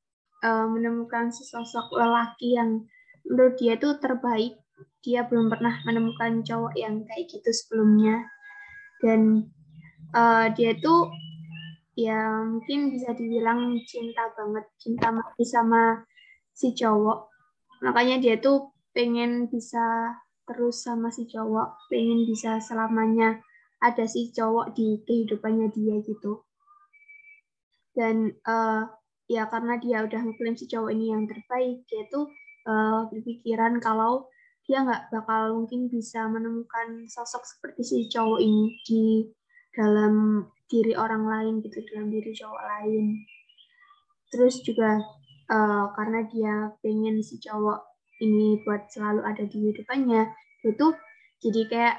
uh, 0.46 0.70
menemukan 0.70 1.34
sesosok 1.34 1.90
lelaki 1.98 2.54
yang 2.54 2.86
menurut 3.26 3.58
dia 3.58 3.82
tuh 3.82 3.98
terbaik. 3.98 4.62
Dia 5.02 5.26
belum 5.26 5.50
pernah 5.50 5.82
menemukan 5.86 6.46
cowok 6.46 6.74
yang 6.78 7.02
kayak 7.06 7.30
gitu 7.30 7.50
sebelumnya. 7.50 8.30
Dan 9.02 9.50
uh, 10.14 10.50
dia 10.54 10.78
tuh 10.78 11.10
ya 11.98 12.46
mungkin 12.46 12.94
bisa 12.94 13.18
dibilang 13.18 13.82
cinta 13.90 14.30
banget. 14.38 14.66
Cinta 14.78 15.10
mati 15.10 15.46
sama 15.46 16.06
si 16.54 16.74
cowok. 16.78 17.34
Makanya 17.86 18.22
dia 18.22 18.36
tuh 18.38 18.74
pengen 18.94 19.50
bisa 19.50 20.14
terus 20.46 20.86
sama 20.86 21.10
si 21.10 21.26
cowok. 21.26 21.90
Pengen 21.90 22.26
bisa 22.26 22.58
selamanya 22.62 23.42
ada 23.82 24.10
si 24.10 24.34
cowok 24.34 24.74
di 24.74 25.02
kehidupannya 25.06 25.70
dia 25.70 26.02
gitu. 26.02 26.46
Dan 27.96 28.34
uh, 28.44 28.90
ya 29.26 29.50
karena 29.50 29.82
dia 29.82 30.06
udah 30.06 30.22
ngeklaim 30.22 30.56
si 30.58 30.70
cowok 30.70 30.92
ini 30.94 31.14
yang 31.14 31.26
terbaik 31.26 31.86
tuh 32.14 32.30
uh, 32.70 33.10
berpikiran 33.10 33.82
kalau 33.82 34.30
dia 34.66 34.82
nggak 34.82 35.14
bakal 35.14 35.62
mungkin 35.62 35.90
bisa 35.90 36.26
menemukan 36.26 37.06
sosok 37.06 37.46
seperti 37.46 37.82
si 37.86 37.98
cowok 38.10 38.42
ini 38.42 38.82
di 38.86 39.04
dalam 39.74 40.46
diri 40.66 40.98
orang 40.98 41.30
lain 41.30 41.54
gitu 41.62 41.86
dalam 41.94 42.10
diri 42.10 42.34
cowok 42.34 42.62
lain. 42.66 43.06
Terus 44.34 44.66
juga 44.66 44.98
uh, 45.54 45.86
karena 45.94 46.26
dia 46.26 46.74
pengen 46.82 47.22
si 47.22 47.38
cowok 47.38 47.86
ini 48.26 48.64
buat 48.66 48.90
selalu 48.90 49.22
ada 49.22 49.44
di 49.46 49.58
kehidupannya 49.60 50.24
itu 50.66 50.88
jadi 51.44 51.62
kayak 51.70 51.96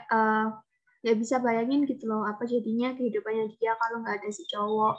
nggak 1.04 1.14
uh, 1.14 1.20
bisa 1.20 1.38
bayangin 1.38 1.86
gitu 1.86 2.08
loh 2.08 2.24
apa 2.26 2.42
jadinya 2.48 2.96
kehidupannya 2.96 3.52
dia 3.60 3.76
kalau 3.78 4.02
nggak 4.02 4.16
ada 4.24 4.30
si 4.32 4.42
cowok 4.48 4.96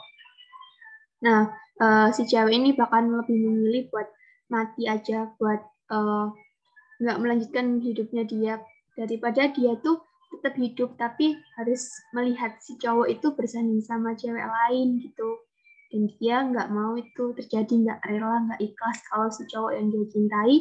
nah 1.18 1.50
uh, 1.82 2.08
si 2.14 2.26
cewek 2.26 2.54
ini 2.54 2.70
bahkan 2.74 3.08
lebih 3.10 3.38
memilih 3.38 3.90
buat 3.90 4.08
mati 4.50 4.88
aja 4.88 5.30
buat 5.38 5.60
nggak 6.98 7.16
uh, 7.16 7.20
melanjutkan 7.20 7.80
hidupnya 7.80 8.24
dia. 8.26 8.54
Daripada 8.98 9.46
dia 9.54 9.78
tuh 9.78 10.02
tetap 10.34 10.58
hidup 10.58 10.98
tapi 10.98 11.38
harus 11.56 11.88
melihat 12.12 12.58
si 12.58 12.76
cowok 12.76 13.08
itu 13.08 13.26
bersanding 13.38 13.80
sama 13.80 14.18
cewek 14.18 14.42
lain 14.42 14.98
gitu. 15.00 15.28
Dan 15.88 16.10
dia 16.20 16.44
nggak 16.44 16.68
mau 16.68 16.98
itu 16.98 17.32
terjadi 17.32 17.72
nggak 17.72 18.00
rela 18.04 18.44
nggak 18.44 18.60
ikhlas 18.60 18.98
kalau 19.08 19.30
si 19.32 19.46
cowok 19.48 19.72
yang 19.78 19.88
dia 19.88 20.04
cintai 20.10 20.56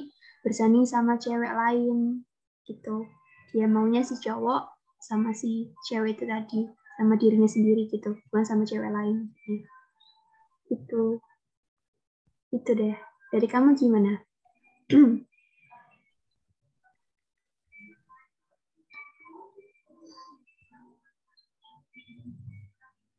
bersanding 0.46 0.86
sama 0.88 1.20
cewek 1.20 1.52
lain 1.52 2.24
gitu. 2.63 3.10
Dia 3.52 3.65
maunya 3.65 4.06
si 4.06 4.15
cowok 4.22 4.78
sama 5.02 5.34
si 5.34 5.72
cewek 5.89 6.15
itu 6.20 6.24
tadi 6.30 6.62
sama 6.98 7.13
dirinya 7.13 7.46
sendiri 7.46 7.86
gitu 7.93 8.17
bukan 8.30 8.43
sama 8.43 8.65
cewek 8.65 8.89
lain 8.89 9.30
itu 10.71 11.03
itu 12.56 12.71
deh 12.71 12.95
dari 13.32 13.47
kamu 13.47 13.75
gimana 13.75 14.23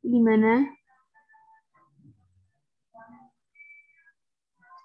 Gimana? 0.09 0.65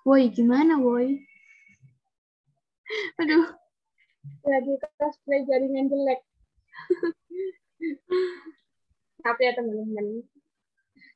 Woi, 0.05 0.29
gimana, 0.29 0.77
woi? 0.85 1.24
Aduh. 3.24 3.57
Lagi 4.44 4.72
cosplay 5.00 5.48
jaringan 5.48 5.88
jelek. 5.88 6.20
Maaf 9.24 9.38
ya 9.40 9.57
teman-teman. 9.57 10.29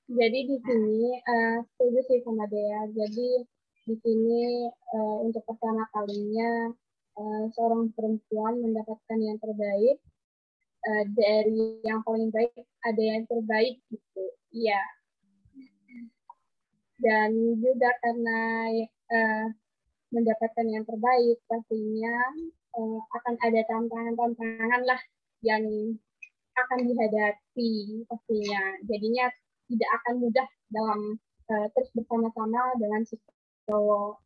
Jadi 0.09 0.39
di 0.49 0.57
sini 0.65 1.21
uh, 1.21 1.61
setuju 1.77 2.01
sih 2.09 2.19
sama 2.25 2.49
Dea. 2.49 2.89
Jadi 2.97 3.45
di 3.85 3.95
sini 4.01 4.65
uh, 4.97 5.17
untuk 5.21 5.45
pertama 5.45 5.85
kalinya 5.93 6.73
uh, 7.21 7.45
seorang 7.53 7.93
perempuan 7.93 8.57
mendapatkan 8.57 9.19
yang 9.21 9.37
terbaik 9.37 10.01
uh, 10.89 11.05
dari 11.13 11.85
yang 11.85 12.01
paling 12.09 12.33
baik 12.33 12.57
ada 12.89 13.03
yang 13.05 13.29
terbaik 13.29 13.85
gitu. 13.93 14.25
Iya. 14.57 14.81
Dan 17.05 17.61
juga 17.61 17.93
karena 18.01 18.41
uh, 19.13 19.47
mendapatkan 20.09 20.67
yang 20.73 20.89
terbaik 20.89 21.37
pastinya 21.45 22.17
uh, 22.81 22.99
akan 23.13 23.35
ada 23.45 23.61
tantangan-tantangan 23.69 24.83
lah 24.89 25.01
yang 25.45 25.69
akan 26.57 26.79
dihadapi 26.81 28.03
pastinya. 28.09 28.63
Jadinya 28.89 29.29
tidak 29.69 29.91
akan 30.03 30.15
mudah 30.25 30.49
dalam 30.73 31.01
uh, 31.53 31.67
terus 31.77 31.91
bersama-sama 31.93 32.75
dengan 32.81 33.05
si 33.05 33.17
cowok. 33.69 34.21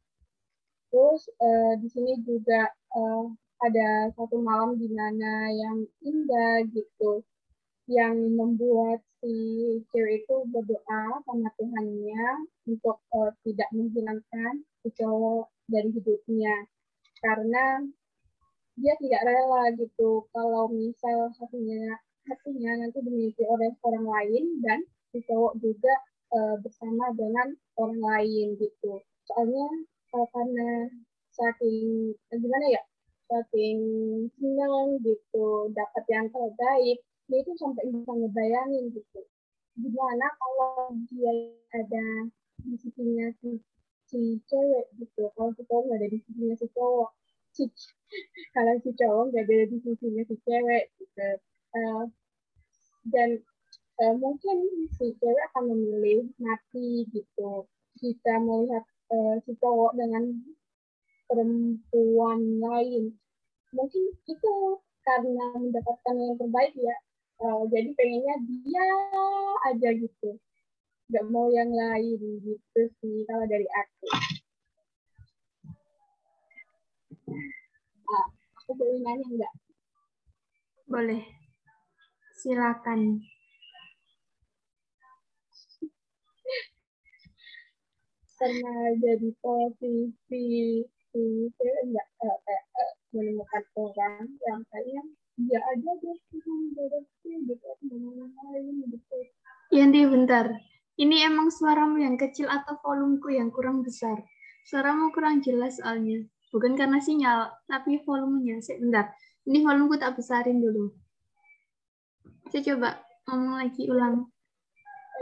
Terus 0.93 1.23
uh, 1.41 1.75
di 1.81 1.89
sini 1.91 2.13
juga 2.23 2.71
uh, 2.95 3.27
ada 3.63 4.11
satu 4.19 4.43
malam 4.43 4.75
di 4.79 4.91
mana 4.91 5.51
yang 5.55 5.87
indah 6.03 6.67
gitu, 6.71 7.23
yang 7.87 8.15
membuat 8.35 9.03
si 9.23 9.35
cewek 9.95 10.27
itu 10.27 10.37
berdoa 10.51 11.23
sama 11.23 11.49
Tuhannya 11.59 12.27
untuk 12.67 12.99
uh, 13.15 13.31
tidak 13.47 13.71
menghilangkan 13.71 14.67
si 14.83 14.89
cowok 14.99 15.51
dari 15.71 15.89
hidupnya, 15.95 16.67
karena 17.23 17.87
dia 18.77 18.97
tidak 18.99 19.23
rela 19.25 19.69
gitu 19.77 20.25
kalau 20.33 20.67
misal 20.73 21.29
hatinya 21.37 22.01
hatinya 22.25 22.73
nanti 22.81 22.99
dimiliki 23.05 23.45
oleh 23.45 23.69
orang 23.85 24.07
lain 24.09 24.45
dan 24.65 24.81
si 25.13 25.21
cowok 25.29 25.55
juga 25.61 25.95
uh, 26.33 26.57
bersama 26.65 27.13
dengan 27.13 27.53
orang 27.77 28.01
lain 28.01 28.57
gitu. 28.57 29.05
Soalnya 29.29 29.69
uh, 30.17 30.27
karena 30.33 30.89
saking 31.33 32.13
gimana 32.29 32.67
ya 32.69 32.83
saking 33.29 33.81
senang 34.37 35.01
gitu 35.01 35.73
dapat 35.73 36.05
yang 36.13 36.29
terbaik 36.29 37.01
dia 37.33 37.39
itu 37.41 37.53
sampai 37.57 37.89
bisa 37.89 38.13
ngebayangin 38.13 38.93
gitu. 38.93 39.21
Gimana 39.79 40.27
kalau 40.37 40.93
dia 41.09 41.33
ada 41.73 42.07
di 42.61 42.77
sisinya 42.77 43.33
si, 43.41 43.57
si 44.05 44.37
cewek 44.45 44.87
gitu. 45.01 45.33
Kalau 45.33 45.49
si 45.57 45.63
cowok 45.65 45.83
nggak 45.89 45.99
ada 46.03 46.09
di 46.13 46.19
sisinya 46.21 46.55
si 46.61 46.67
cowok. 46.77 47.11
Si, 47.57 47.65
kalau 48.57 48.75
si 48.85 48.91
cowok 48.93 49.25
nggak 49.33 49.45
ada 49.49 49.65
di 49.71 49.77
sisinya 49.81 50.23
si 50.29 50.37
cewek 50.45 50.85
gitu. 51.01 51.29
Uh, 51.73 52.05
dan 53.09 53.41
uh, 54.01 54.15
mungkin 54.17 54.89
si 54.97 55.13
cewek 55.21 55.43
akan 55.53 55.75
memilih 55.75 56.31
mati 56.41 57.05
gitu. 57.13 57.67
Jika 58.01 58.41
melihat 58.41 58.85
uh, 59.13 59.37
si 59.45 59.53
cowok 59.61 59.93
dengan 59.99 60.41
perempuan 61.29 62.41
lain. 62.61 63.13
Mungkin 63.73 64.03
itu 64.29 64.53
karena 65.03 65.47
mendapatkan 65.57 66.15
yang 66.17 66.37
terbaik 66.37 66.73
ya. 66.77 66.97
Uh, 67.43 67.67
jadi 67.69 67.91
pengennya 67.99 68.37
dia 68.47 68.87
aja 69.67 69.89
gitu. 69.99 70.39
Nggak 71.11 71.27
mau 71.29 71.51
yang 71.53 71.73
lain 71.73 72.21
gitu 72.41 72.81
sih 73.01 73.27
kalau 73.29 73.45
dari 73.45 73.67
aku. 73.69 74.07
Uh, 78.13 78.27
aku 78.63 78.71
boleh 78.77 79.01
nanya 79.01 79.27
nggak? 79.27 79.55
Boleh. 80.89 81.23
Silakan 82.37 83.32
karena 88.43 88.75
jadi 88.99 89.31
posisi 89.39 90.83
si 90.83 91.23
enggak 91.55 92.09
uh, 92.27 92.27
uh, 92.27 92.63
uh, 92.75 92.93
menemukan 93.15 93.63
orang 93.79 94.27
yang 94.43 94.61
kayaknya 94.67 95.03
dia 95.47 95.61
aja 95.63 95.91
dia 96.03 96.15
sih 96.27 96.43
gitu 97.23 97.71
lain 97.79 98.75
gitu. 98.91 99.17
Yanti 99.71 100.03
bentar. 100.11 100.59
Ini 100.99 101.31
emang 101.31 101.55
suaramu 101.55 102.03
yang 102.03 102.19
kecil 102.19 102.51
atau 102.51 102.83
volumku 102.83 103.31
yang 103.31 103.55
kurang 103.55 103.87
besar? 103.87 104.19
Suaramu 104.67 105.15
kurang 105.15 105.39
jelas 105.39 105.79
soalnya. 105.79 106.27
Bukan 106.51 106.75
karena 106.75 106.99
sinyal 106.99 107.47
tapi 107.71 108.03
volumenya. 108.03 108.59
Saya 108.59 108.83
bentar. 108.83 109.15
Ini 109.47 109.63
volumku 109.63 110.03
tak 110.03 110.19
besarin 110.19 110.59
dulu. 110.59 110.91
Saya 112.51 112.75
coba 112.75 113.07
ngomong 113.31 113.55
lagi 113.63 113.87
ulang. 113.87 114.27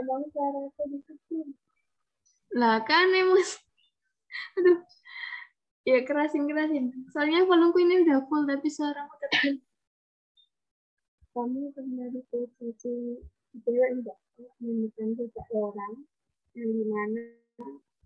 Emang 0.01 0.25
suaraku 0.33 0.81
dikecil 0.89 1.60
lah 2.57 2.83
kan 2.83 3.07
emang 3.11 3.39
aduh. 4.57 4.79
Ya 5.81 6.05
kerasin 6.05 6.45
kerasin. 6.45 6.93
Soalnya 7.09 7.41
volumeku 7.49 7.81
ini 7.81 8.05
udah 8.05 8.21
full 8.29 8.45
tapi 8.45 8.69
suaramu 8.69 9.17
tetap 9.17 9.57
kamu 11.31 11.71
pernah 11.71 12.11
di 12.11 12.21
posisi 12.27 13.23
cewek 13.63 13.89
enggak? 13.95 14.19
Menemukan 14.59 15.15
seseorang 15.15 15.93
yang 16.51 16.69
di 16.75 16.85
mana 16.85 17.23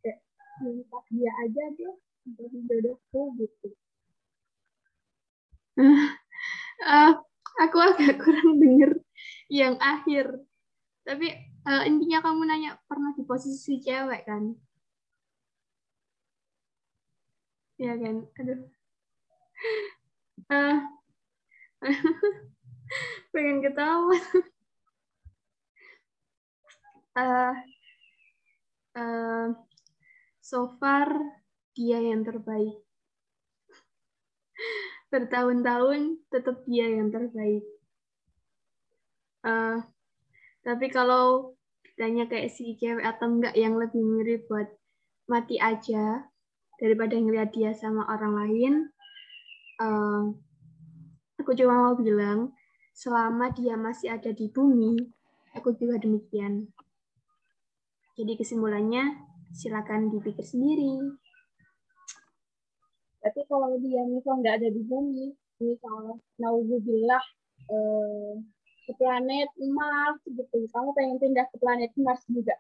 kayak 0.05 0.21
minta 0.61 0.99
dia 1.09 1.31
aja 1.41 1.63
dia 1.73 1.91
jadi 2.37 2.57
jodohku 2.69 3.21
gitu. 3.41 3.69
Uh, 5.81 6.13
aku 7.65 7.77
agak 7.81 8.21
kurang 8.21 8.61
denger 8.61 9.01
yang 9.49 9.75
akhir. 9.81 10.45
Tapi 11.05 11.33
uh, 11.69 11.83
intinya 11.89 12.19
kamu 12.25 12.41
nanya 12.47 12.71
pernah 12.89 13.11
di 13.17 13.23
posisi 13.25 13.81
cewek 13.81 14.21
kan? 14.29 14.43
Ya 17.77 17.93
kan? 17.99 18.15
Aduh. 18.39 18.59
Uh, 20.49 20.77
pengen 23.33 23.63
ketawa. 23.63 24.17
Uh, 27.15 27.53
uh, 28.99 29.47
so 30.41 30.75
far 30.77 31.09
dia 31.75 31.99
yang 31.99 32.23
terbaik. 32.23 32.79
Bertahun-tahun 35.11 36.27
tetap 36.31 36.63
dia 36.67 36.87
yang 36.91 37.11
terbaik. 37.11 37.63
Uh, 39.45 39.85
tapi 40.65 40.89
kalau 40.89 41.53
ditanya 41.85 42.25
kayak 42.25 42.49
si 42.49 42.73
cewek 42.75 43.05
atau 43.05 43.29
enggak 43.29 43.53
yang 43.53 43.77
lebih 43.77 44.01
mirip 44.01 44.49
buat 44.49 44.67
mati 45.29 45.61
aja 45.61 46.25
daripada 46.81 47.15
ngeliat 47.15 47.53
dia 47.53 47.71
sama 47.71 48.03
orang 48.09 48.33
lain 48.35 48.73
uh, 49.79 50.33
aku 51.39 51.53
cuma 51.55 51.77
mau 51.77 51.95
bilang 51.95 52.51
selama 52.97 53.53
dia 53.53 53.77
masih 53.77 54.11
ada 54.11 54.33
di 54.33 54.49
bumi 54.49 55.15
aku 55.55 55.71
juga 55.79 55.97
demikian. 55.97 56.67
Jadi 58.15 58.35
kesimpulannya 58.35 59.15
silakan 59.55 60.11
dipikir 60.11 60.43
sendiri. 60.43 61.15
Tapi 63.23 63.41
kalau 63.49 63.73
dia 63.81 64.03
misal 64.05 64.43
nggak 64.43 64.61
ada 64.61 64.69
di 64.69 64.81
bumi 64.85 65.33
misal 65.55 66.19
naudzubillah 66.35 67.23
eh, 67.71 68.31
ke 68.85 68.93
planet 68.95 69.49
Mars 69.73 70.21
gitu 70.23 70.57
kamu 70.69 70.89
pengen 70.93 71.17
pindah 71.17 71.45
ke 71.49 71.57
planet 71.57 71.91
Mars 71.99 72.23
juga 72.29 72.55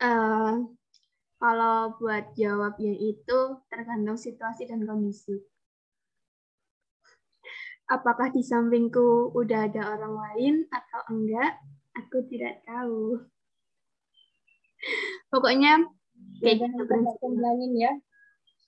uh, 0.00 0.64
kalau 1.44 1.92
buat 2.00 2.32
jawab 2.40 2.80
yang 2.80 2.96
itu 2.96 3.38
tergantung 3.68 4.16
situasi 4.16 4.64
dan 4.64 4.88
kondisi. 4.88 5.36
Apakah 7.84 8.32
di 8.32 8.40
sampingku 8.40 9.28
udah 9.36 9.68
ada 9.68 9.92
orang 9.92 10.14
lain 10.16 10.54
atau 10.72 11.00
enggak? 11.12 11.60
Aku 12.00 12.24
tidak 12.32 12.64
tahu. 12.64 13.28
Pokoknya 15.28 15.84
kayak 16.40 16.64
gitu 16.64 16.82
prinsipnya. 16.88 17.52
ya. 17.76 17.92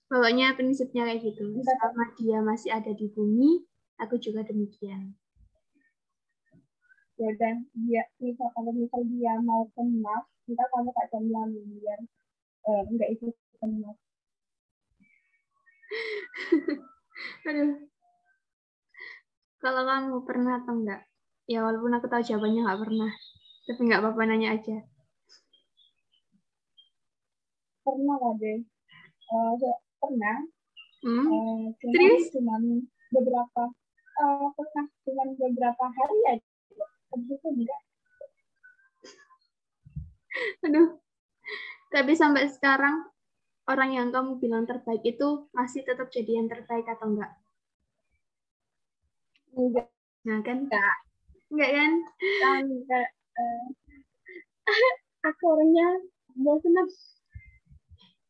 Pokoknya 0.05 0.47
prinsipnya 0.53 1.03
kayak 1.09 1.33
gitu. 1.33 1.57
Selama 1.57 2.13
dia 2.13 2.39
masih 2.45 2.69
ada 2.77 2.93
di 2.93 3.09
bumi, 3.09 3.65
aku 3.97 4.21
juga 4.21 4.45
demikian. 4.45 5.17
Ya 7.17 7.33
dan 7.41 7.65
dia 7.73 8.05
misal 8.21 8.53
kalau 8.53 8.69
misal 8.69 9.01
dia 9.09 9.33
mau 9.41 9.65
ke 9.73 9.81
Mars, 9.81 10.29
kita 10.45 10.61
kamu 10.69 10.93
tak 10.93 11.09
jam 11.09 11.25
biar 11.25 11.99
eh, 12.69 12.81
enggak 12.93 13.09
ikut 13.17 13.33
semua. 13.57 13.91
Aduh. 17.49 17.89
Kalau 19.57 19.81
kamu 19.89 20.21
pernah 20.29 20.61
atau 20.61 20.77
enggak? 20.77 21.01
Ya 21.49 21.65
walaupun 21.65 21.95
aku 21.97 22.05
tahu 22.05 22.21
jawabannya 22.21 22.61
nggak 22.61 22.81
pernah. 22.85 23.11
Tapi 23.65 23.79
nggak 23.81 24.01
apa-apa 24.03 24.21
nanya 24.29 24.49
aja. 24.53 24.77
Pernah 27.81 28.17
lah 28.19 28.33
deh. 28.37 28.59
Uh, 29.31 29.53
pernah. 29.97 30.37
Hmm? 31.01 31.25
Uh, 31.25 31.65
cuman? 31.81 32.11
Cuman 32.29 32.61
beberapa. 33.09 33.63
Uh, 34.17 34.47
pernah 34.53 34.85
cuman 35.07 35.27
beberapa 35.39 35.85
hari 35.87 36.19
aja. 36.37 36.46
Enggak. 37.15 37.81
Aduh. 40.65 40.87
Tapi 41.93 42.13
sampai 42.21 42.43
sekarang 42.55 42.95
orang 43.71 43.91
yang 43.97 44.09
kamu 44.15 44.31
bilang 44.43 44.65
terbaik 44.69 45.03
itu 45.13 45.29
masih 45.57 45.81
tetap 45.89 46.07
jadi 46.15 46.31
yang 46.43 46.47
terbaik 46.53 46.87
atau 46.93 47.07
enggak? 47.11 47.31
Enggak 49.57 49.87
Nah 50.27 50.39
kan? 50.45 50.57
Enggak. 50.63 50.95
Enggak 51.51 51.69
kan? 51.77 51.91
kayak 52.89 53.09
eh, 53.41 53.65
aku 55.29 55.43
orangnya 55.53 55.87
bosan 56.45 56.73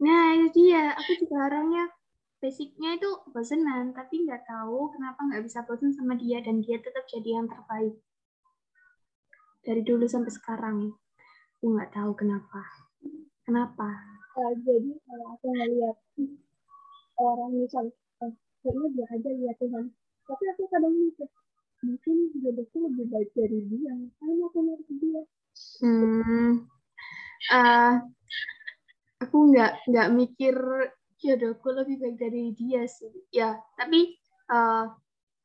Nah 0.05 0.25
itu 0.37 0.47
dia, 0.57 0.83
aku 0.99 1.11
juga 1.21 1.35
orangnya 1.49 1.83
basicnya 2.41 2.89
itu 2.97 3.09
bosenan, 3.33 3.85
tapi 3.97 4.15
nggak 4.25 4.43
tahu 4.51 4.79
kenapa 4.93 5.19
nggak 5.27 5.43
bisa 5.47 5.59
bosen 5.67 5.91
sama 5.97 6.13
dia 6.21 6.37
dan 6.45 6.57
dia 6.65 6.77
tetap 6.85 7.03
jadi 7.13 7.29
yang 7.41 7.47
terbaik 7.53 7.93
dari 9.67 9.83
dulu 9.83 10.07
sampai 10.07 10.31
sekarang. 10.31 10.95
Aku 11.59 11.75
nggak 11.75 11.91
tahu 11.91 12.15
kenapa. 12.15 12.63
Kenapa? 13.43 13.91
Eh, 14.37 14.53
jadi 14.63 14.91
kalau 15.03 15.25
aku 15.35 15.47
ngeliat 15.51 15.97
orang 17.17 17.51
misal 17.57 17.85
eh, 18.21 18.31
kayaknya 18.61 18.87
dia 18.93 19.05
aja 19.09 19.29
ya 19.33 19.53
Tuhan 19.57 19.85
tapi 20.27 20.43
aku 20.53 20.63
kadang 20.69 20.93
mikir 20.93 21.27
mungkin 21.81 22.15
jodohku 22.41 22.77
lebih 22.89 23.05
baik 23.09 23.29
dari 23.33 23.59
dia 23.69 23.91
ngapain 23.93 24.39
aku 24.45 24.59
nyari 24.65 24.85
dia 25.01 25.21
Hmm, 25.81 26.69
eh, 27.49 27.93
aku 29.17 29.37
nggak 29.49 29.89
nggak 29.89 30.07
mikir 30.13 30.53
jodohku 31.17 31.73
lebih 31.73 31.97
baik 31.97 32.17
dari 32.21 32.53
dia 32.53 32.85
sih. 32.85 33.09
Ya, 33.33 33.57
tapi 33.73 34.21
eh, 34.53 34.85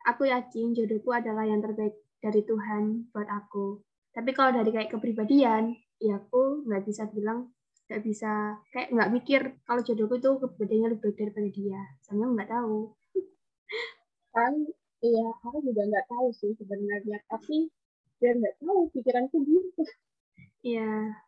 aku 0.05 0.23
yakin 0.29 0.77
jodohku 0.77 1.17
adalah 1.17 1.49
yang 1.49 1.65
terbaik 1.65 1.97
dari 2.21 2.45
Tuhan 2.45 3.09
buat 3.09 3.25
aku. 3.25 3.81
Tapi 4.13 4.31
kalau 4.37 4.53
dari 4.53 4.71
kayak 4.73 4.91
kepribadian, 4.93 5.73
ya 5.97 6.21
aku 6.21 6.65
nggak 6.69 6.85
bisa 6.89 7.09
bilang 7.09 7.49
nggak 7.89 8.03
bisa 8.09 8.57
kayak 8.73 8.89
nggak 8.95 9.11
mikir 9.13 9.41
kalau 9.69 9.81
jodohku 9.85 10.17
itu 10.21 10.31
kepribadiannya 10.41 10.89
lebih 10.97 11.03
baik 11.13 11.17
daripada 11.21 11.49
dia. 11.53 11.81
Soalnya 12.05 12.27
nggak 12.37 12.51
tahu. 12.53 12.79
kan 14.33 14.53
iya 15.05 15.29
aku 15.45 15.61
juga 15.61 15.83
nggak 15.93 16.09
tahu 16.09 16.27
sih 16.33 16.53
sebenarnya 16.57 17.21
tapi 17.29 17.69
dia 18.17 18.33
nggak 18.33 18.57
tahu 18.65 18.89
pikiranku 18.97 19.37
gitu 19.45 19.83
Iya. 20.63 21.19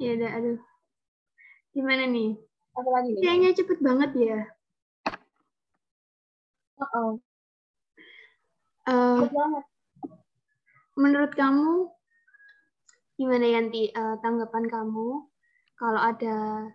Ya 0.00 0.16
udah, 0.16 0.30
aduh. 0.40 0.58
Gimana 1.76 2.08
nih? 2.08 2.40
apa 2.70 2.88
lagi 2.88 3.10
Kayaknya 3.20 3.50
cepet 3.60 3.78
banget 3.84 4.10
ya. 4.16 4.38
Oh, 8.88 9.20
banget 9.28 9.64
menurut 11.00 11.32
kamu 11.32 11.88
gimana 13.20 13.46
Yanti 13.46 13.92
Eh, 13.92 14.16
tanggapan 14.24 14.64
kamu 14.64 15.28
kalau 15.76 16.00
ada 16.00 16.68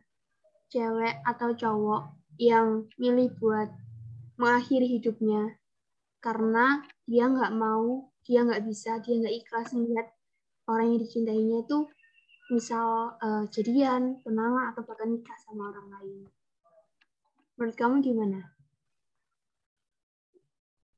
cewek 0.70 1.22
atau 1.26 1.54
cowok 1.54 2.04
yang 2.42 2.86
milih 3.02 3.34
buat 3.38 3.70
mengakhiri 4.38 4.98
hidupnya 4.98 5.58
karena 6.22 6.82
dia 7.06 7.30
nggak 7.30 7.54
mau, 7.54 8.10
dia 8.26 8.42
nggak 8.42 8.66
bisa, 8.66 8.98
dia 9.02 9.14
nggak 9.22 9.36
ikhlas 9.46 9.78
melihat 9.78 10.10
orang 10.66 10.98
yang 10.98 11.00
dicintainya 11.06 11.58
itu 11.66 11.78
misal 12.50 13.14
eh, 13.22 13.46
jadian, 13.54 14.22
tunangan 14.26 14.74
atau 14.74 14.82
bahkan 14.86 15.14
nikah 15.14 15.38
sama 15.46 15.70
orang 15.70 15.88
lain. 15.98 16.30
Menurut 17.58 17.76
kamu 17.78 17.96
gimana? 18.02 18.55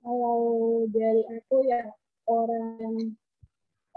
Kalau 0.08 0.88
dari 0.88 1.20
aku 1.36 1.68
ya 1.68 1.84
orang 2.32 2.96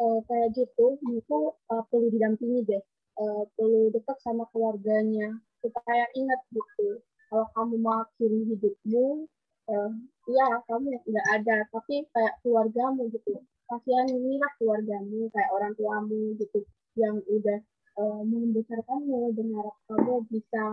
eh, 0.03 0.19
kayak 0.27 0.49
gitu 0.59 0.99
itu 1.07 1.39
eh, 1.71 1.83
perlu 1.87 2.11
didampingi 2.11 2.67
deh. 2.67 2.83
Eh, 3.21 3.43
perlu 3.55 3.95
dekat 3.95 4.19
sama 4.27 4.43
keluarganya 4.51 5.39
supaya 5.63 6.05
ingat 6.19 6.41
gitu. 6.51 6.99
Kalau 7.31 7.47
kamu 7.55 7.75
mau 7.79 8.03
akhiri 8.03 8.43
hidupmu 8.51 9.31
eh, 9.71 9.91
ya 10.35 10.49
kamu 10.67 10.99
nggak 10.99 11.29
ada. 11.31 11.57
Tapi 11.71 12.03
kayak 12.11 12.35
keluargamu 12.43 13.07
gitu. 13.15 13.39
Kasihan 13.71 14.11
inilah 14.11 14.51
keluargamu 14.59 15.31
kayak 15.31 15.51
orang 15.55 15.73
tuamu 15.79 16.35
gitu 16.43 16.67
yang 16.99 17.23
udah 17.31 17.59
eh, 18.03 18.23
membesarkanmu 18.27 19.31
berharap 19.39 19.77
kamu 19.87 20.27
bisa 20.27 20.65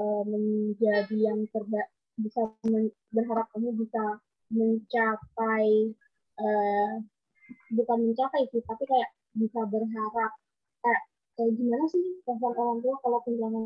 eh, 0.00 0.22
menjadi 0.24 1.16
yang 1.28 1.44
terbaik 1.52 1.92
bisa 2.18 2.50
berharap 3.14 3.46
kamu 3.54 3.78
bisa 3.78 4.18
mencapai 4.52 5.68
eh, 6.40 6.92
bukan 7.76 7.98
mencapai 8.10 8.42
sih 8.52 8.62
tapi 8.64 8.84
kayak 8.88 9.10
bisa 9.36 9.60
berharap. 9.68 10.32
Kayak 10.82 11.02
eh, 11.40 11.50
gimana 11.56 11.84
sih 11.92 12.02
perasaan 12.24 12.54
orang 12.56 12.78
tua 12.84 12.96
kalau 13.04 13.18
kehilangan 13.24 13.64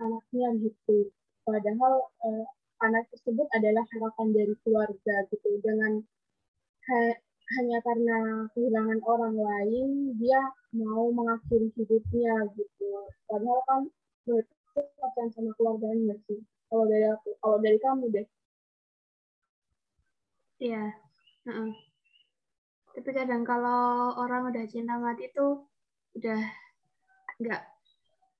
anaknya 0.00 0.48
gitu? 0.62 1.10
Padahal 1.46 1.94
eh, 2.26 2.46
anak 2.82 3.04
tersebut 3.12 3.46
adalah 3.56 3.84
harapan 3.94 4.28
dari 4.34 4.54
keluarga 4.62 5.16
gitu. 5.30 5.50
Dengan 5.62 6.02
ha- 6.88 7.18
hanya 7.60 7.78
karena 7.84 8.48
kehilangan 8.56 9.00
orang 9.04 9.36
lain 9.36 10.16
dia 10.16 10.40
mau 10.74 11.12
mengakhiri 11.12 11.68
hidupnya 11.76 12.34
gitu. 12.56 12.90
Padahal 13.28 13.60
kan 13.68 13.82
aku 14.24 14.80
kasihan 14.98 15.28
sama 15.34 15.50
keluarganya 15.60 16.16
sih? 16.26 16.40
Kalau 16.72 16.84
dari 16.88 17.06
aku 17.06 17.30
kalau 17.38 17.58
dari 17.60 17.78
kamu 17.78 18.04
deh 18.10 18.26
Iya. 20.62 20.94
heeh. 21.46 21.70
Tapi 22.94 23.10
kadang 23.10 23.42
kalau 23.42 24.14
orang 24.14 24.54
udah 24.54 24.64
cinta 24.70 24.94
mati 25.02 25.26
tuh 25.34 25.66
udah 26.14 26.38
nggak 27.42 27.62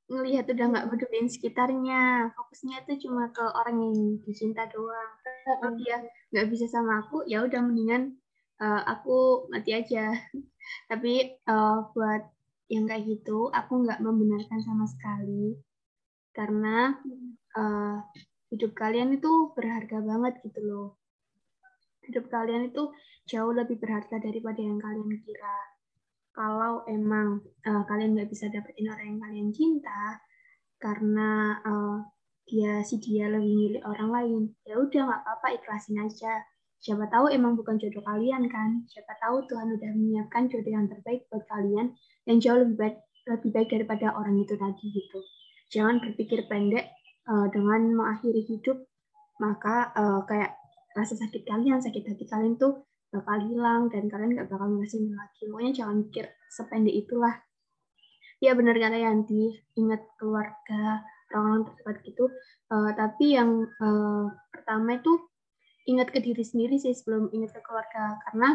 ngelihat 0.07 0.47
udah 0.47 0.67
nggak 0.71 0.89
peduliin 0.95 1.27
sekitarnya. 1.27 2.31
Fokusnya 2.39 2.87
tuh 2.87 2.97
cuma 3.03 3.35
ke 3.35 3.43
orang 3.43 3.77
yang 3.83 3.97
dicinta 4.23 4.63
doang. 4.71 5.11
Kalau 5.43 5.75
dia 5.75 6.07
nggak 6.31 6.47
bisa 6.55 6.71
sama 6.71 7.03
aku 7.03 7.27
ya 7.27 7.43
udah 7.43 7.61
mendingan 7.67 8.15
eh, 8.63 8.83
aku 8.87 9.51
mati 9.51 9.75
aja. 9.75 10.15
Tapi 10.91 11.13
eh, 11.35 11.79
buat 11.91 12.23
yang 12.71 12.87
kayak 12.87 13.05
gitu 13.11 13.51
aku 13.51 13.83
nggak 13.83 13.99
membenarkan 14.07 14.63
sama 14.63 14.87
sekali. 14.87 15.59
Karena 16.31 16.95
eh, 17.59 17.97
hidup 18.55 18.71
kalian 18.79 19.19
itu 19.19 19.51
berharga 19.59 19.99
banget 19.99 20.39
gitu 20.47 20.63
loh 20.63 20.89
hidup 22.09 22.29
kalian 22.29 22.71
itu 22.71 22.93
jauh 23.25 23.53
lebih 23.53 23.81
berharga 23.81 24.21
daripada 24.21 24.61
yang 24.61 24.77
kalian 24.81 25.17
kira. 25.25 25.59
Kalau 26.35 26.83
emang 26.91 27.41
eh, 27.63 27.83
kalian 27.87 28.19
nggak 28.19 28.31
bisa 28.31 28.51
dapetin 28.51 28.91
orang 28.91 29.07
yang 29.17 29.21
kalian 29.23 29.49
cinta 29.55 30.21
karena 30.83 31.57
eh, 31.63 31.99
dia 32.45 32.85
si 32.85 33.01
dia 33.01 33.33
lebih 33.33 33.57
milih 33.57 33.83
orang 33.89 34.11
lain 34.13 34.43
ya 34.69 34.77
udah 34.77 35.03
nggak 35.09 35.21
apa-apa 35.25 35.49
ikhlasin 35.57 36.03
aja. 36.05 36.45
Siapa 36.85 37.09
tahu 37.09 37.33
emang 37.33 37.57
bukan 37.57 37.81
jodoh 37.81 38.05
kalian 38.05 38.45
kan? 38.53 38.85
Siapa 38.93 39.17
tahu 39.17 39.49
Tuhan 39.49 39.73
udah 39.73 39.91
menyiapkan 39.97 40.53
jodoh 40.53 40.69
yang 40.69 40.85
terbaik 40.85 41.25
buat 41.33 41.49
kalian 41.49 41.97
yang 42.29 42.39
jauh 42.45 42.61
lebih 42.61 42.77
baik 42.77 42.97
lebih 43.25 43.51
baik 43.57 43.69
daripada 43.73 44.13
orang 44.13 44.37
itu 44.37 44.53
tadi 44.61 44.85
gitu. 44.93 45.25
Jangan 45.73 46.05
berpikir 46.05 46.45
pendek 46.45 46.93
eh, 47.31 47.47
dengan 47.55 47.81
mengakhiri 47.97 48.45
hidup 48.45 48.85
maka 49.41 49.95
eh, 49.97 50.21
kayak 50.29 50.53
rasa 50.95 51.19
sakit 51.19 51.43
kalian 51.43 51.83
sakit 51.83 52.07
hati 52.07 52.25
kalian 52.25 52.55
tuh 52.55 52.87
bakal 53.15 53.39
hilang 53.47 53.87
dan 53.91 54.11
kalian 54.11 54.35
nggak 54.35 54.51
bakal 54.51 54.67
ngerasain 54.67 55.07
lagi. 55.15 55.47
Pokoknya 55.47 55.73
jangan 55.75 55.97
mikir 56.03 56.27
sependek 56.51 56.95
itulah. 57.07 57.35
Ya 58.43 58.59
benar 58.59 58.75
kata 58.75 58.99
Yanti, 58.99 59.55
ingat 59.79 60.03
keluarga, 60.19 61.07
orang-orang 61.31 61.63
terdekat 61.71 61.97
gitu. 62.03 62.25
Eh, 62.75 62.91
tapi 62.99 63.39
yang 63.39 63.63
eh, 63.63 64.27
pertama 64.51 64.99
itu 64.99 65.13
ingat 65.87 66.11
ke 66.11 66.19
diri 66.19 66.43
sendiri 66.43 66.77
sih 66.83 66.91
sebelum 66.91 67.31
ingat 67.31 67.55
ke 67.55 67.61
keluarga. 67.63 68.19
Karena 68.27 68.49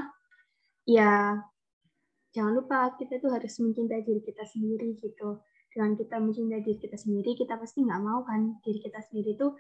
ya 0.83 1.39
jangan 2.35 2.53
lupa 2.59 2.93
kita 2.99 3.23
tuh 3.23 3.31
harus 3.31 3.53
mencintai 3.63 4.03
diri 4.03 4.21
kita 4.23 4.43
sendiri 4.43 4.99
gitu. 4.99 5.39
Dengan 5.71 5.95
kita 5.95 6.19
mencintai 6.19 6.61
diri 6.65 6.79
kita 6.81 6.97
sendiri, 6.99 7.37
kita 7.39 7.55
pasti 7.55 7.85
nggak 7.85 8.01
mau 8.03 8.25
kan 8.27 8.59
diri 8.65 8.83
kita 8.83 8.99
sendiri 9.07 9.39
tuh 9.39 9.55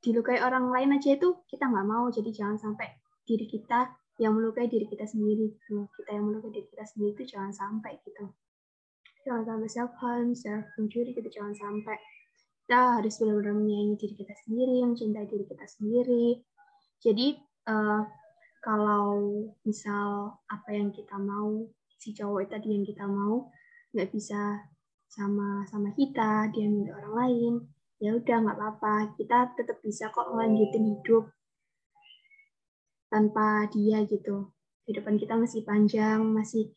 dilukai 0.00 0.38
orang 0.40 0.70
lain 0.70 0.96
aja 0.96 1.16
itu 1.16 1.44
kita 1.48 1.68
nggak 1.68 1.86
mau. 1.86 2.08
Jadi 2.12 2.30
jangan 2.32 2.56
sampai 2.56 2.88
diri 3.26 3.46
kita 3.48 3.90
yang 4.16 4.32
melukai 4.32 4.68
diri 4.68 4.88
kita 4.88 5.04
sendiri 5.04 5.52
gitu. 5.52 5.88
Kita 5.92 6.10
yang 6.16 6.24
melukai 6.28 6.50
diri 6.52 6.68
kita 6.72 6.84
sendiri 6.88 7.12
itu 7.16 7.24
jangan 7.36 7.52
sampai 7.52 8.00
gitu. 8.04 8.32
Jangan 9.26 9.42
sampai 9.44 9.68
self 9.68 9.92
harm, 9.98 10.28
self 10.32 10.64
injury 10.78 11.12
gitu 11.12 11.28
jangan 11.28 11.54
sampai. 11.56 11.98
Kita 12.66 12.98
harus 12.98 13.14
benar-benar 13.22 13.54
menyayangi 13.54 13.94
diri 13.98 14.14
kita 14.18 14.34
sendiri, 14.42 14.76
mencintai 14.82 15.26
diri 15.26 15.44
kita 15.46 15.66
sendiri. 15.66 16.26
Jadi 16.98 17.26
eh, 17.70 18.02
kalau 18.66 19.46
misal 19.62 20.34
apa 20.50 20.70
yang 20.74 20.90
kita 20.90 21.14
mau, 21.14 21.62
si 21.94 22.10
cowok 22.10 22.50
tadi 22.50 22.74
yang 22.74 22.82
kita 22.82 23.06
mau 23.06 23.46
nggak 23.94 24.10
bisa 24.10 24.66
sama 25.06 25.62
sama 25.70 25.94
kita, 25.94 26.50
dia 26.50 26.66
milih 26.66 26.92
orang 26.92 27.14
lain, 27.14 27.52
ya 28.02 28.16
udah 28.16 28.36
nggak 28.44 28.56
apa-apa. 28.56 29.16
Kita 29.16 29.52
tetap 29.56 29.78
bisa 29.80 30.08
kok 30.12 30.32
melanjutin 30.32 30.96
hidup 30.96 31.32
tanpa 33.08 33.68
dia 33.72 34.04
gitu. 34.04 34.52
Kehidupan 34.86 35.18
kita 35.18 35.34
masih 35.34 35.66
panjang, 35.66 36.22
masih 36.22 36.70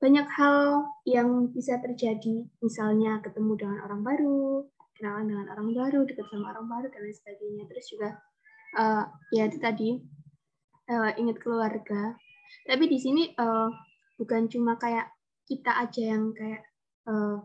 banyak 0.00 0.26
hal 0.38 0.88
yang 1.04 1.52
bisa 1.52 1.78
terjadi. 1.78 2.48
Misalnya 2.64 3.20
ketemu 3.20 3.52
dengan 3.60 3.78
orang 3.84 4.00
baru, 4.02 4.66
kenalan 5.02 5.34
dengan 5.34 5.46
orang 5.50 5.74
baru 5.74 6.06
dekat 6.06 6.30
sama 6.30 6.54
orang 6.54 6.70
baru 6.70 6.86
dan 6.94 7.00
lain 7.02 7.16
sebagainya 7.18 7.64
terus 7.66 7.86
juga 7.90 8.08
uh, 8.78 9.04
ya 9.34 9.50
itu 9.50 9.58
tadi 9.58 9.98
uh, 10.94 11.10
ingat 11.18 11.42
keluarga 11.42 12.14
tapi 12.70 12.86
di 12.86 13.02
sini 13.02 13.34
uh, 13.34 13.66
bukan 14.14 14.46
cuma 14.46 14.78
kayak 14.78 15.10
kita 15.42 15.74
aja 15.74 16.14
yang 16.14 16.30
kayak 16.30 16.62
uh, 17.10 17.42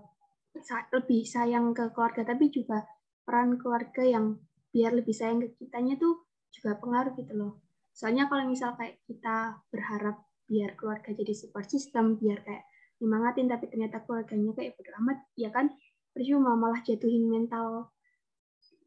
lebih 0.94 1.26
sayang 1.26 1.74
ke 1.74 1.90
keluarga 1.98 2.22
tapi 2.30 2.54
juga 2.54 2.86
peran 3.28 3.60
keluarga 3.60 4.08
yang 4.08 4.40
biar 4.72 4.96
lebih 4.96 5.12
sayang 5.12 5.44
ke 5.44 5.52
kitanya 5.60 6.00
tuh 6.00 6.24
juga 6.56 6.80
pengaruh 6.80 7.12
gitu 7.20 7.36
loh. 7.36 7.60
Soalnya 7.92 8.32
kalau 8.32 8.48
misal 8.48 8.80
kayak 8.80 9.04
kita 9.04 9.60
berharap 9.68 10.24
biar 10.48 10.80
keluarga 10.80 11.12
jadi 11.12 11.36
support 11.36 11.68
system 11.68 12.16
biar 12.16 12.40
kayak 12.48 12.64
nyemangatin 13.04 13.52
tapi 13.52 13.68
ternyata 13.68 14.00
keluarganya 14.08 14.56
kayak 14.56 14.80
bodo 14.80 14.92
amat 15.04 15.18
ya 15.36 15.52
kan 15.52 15.70
percuma 16.16 16.56
malah 16.56 16.80
jatuhin 16.82 17.28
mental 17.28 17.92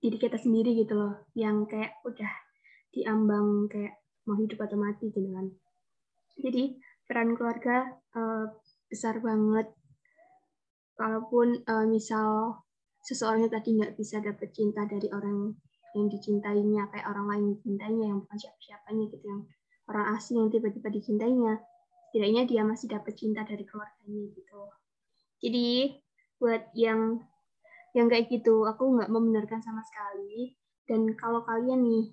diri 0.00 0.16
kita 0.16 0.40
sendiri 0.40 0.72
gitu 0.72 0.96
loh 0.96 1.28
yang 1.36 1.68
kayak 1.68 2.00
udah 2.08 2.32
diambang 2.96 3.68
kayak 3.68 4.00
mau 4.24 4.40
hidup 4.40 4.64
atau 4.64 4.80
mati 4.80 5.12
gitu 5.12 5.28
kan. 5.30 5.46
Jadi 6.40 6.80
peran 7.04 7.36
keluarga 7.36 8.00
uh, 8.16 8.48
besar 8.88 9.20
banget. 9.20 9.68
Kalaupun 10.96 11.64
uh, 11.64 11.86
misal 11.88 12.60
seseorang 13.00 13.48
tadi 13.48 13.76
nggak 13.80 13.96
bisa 13.96 14.20
dapet 14.20 14.52
cinta 14.52 14.84
dari 14.84 15.08
orang 15.12 15.56
yang 15.96 16.06
dicintainya 16.06 16.86
kayak 16.94 17.06
orang 17.10 17.26
lain 17.26 17.44
dicintainya 17.58 18.04
yang 18.14 18.18
bukan 18.22 18.38
siapa-siapanya 18.38 19.04
gitu 19.10 19.24
yang 19.26 19.42
orang 19.90 20.06
asing 20.14 20.38
yang 20.38 20.48
tiba-tiba 20.54 20.88
dicintainya 20.92 21.58
setidaknya 22.10 22.42
dia 22.46 22.62
masih 22.66 22.90
dapat 22.90 23.14
cinta 23.14 23.46
dari 23.46 23.62
keluarganya 23.62 24.34
gitu. 24.34 24.62
Jadi 25.38 25.94
buat 26.42 26.74
yang 26.74 27.22
yang 27.94 28.10
kayak 28.10 28.26
gitu 28.30 28.66
aku 28.66 28.98
nggak 28.98 29.10
membenarkan 29.10 29.62
sama 29.62 29.78
sekali. 29.86 30.58
Dan 30.90 31.14
kalau 31.14 31.46
kalian 31.46 31.86
nih 31.86 32.10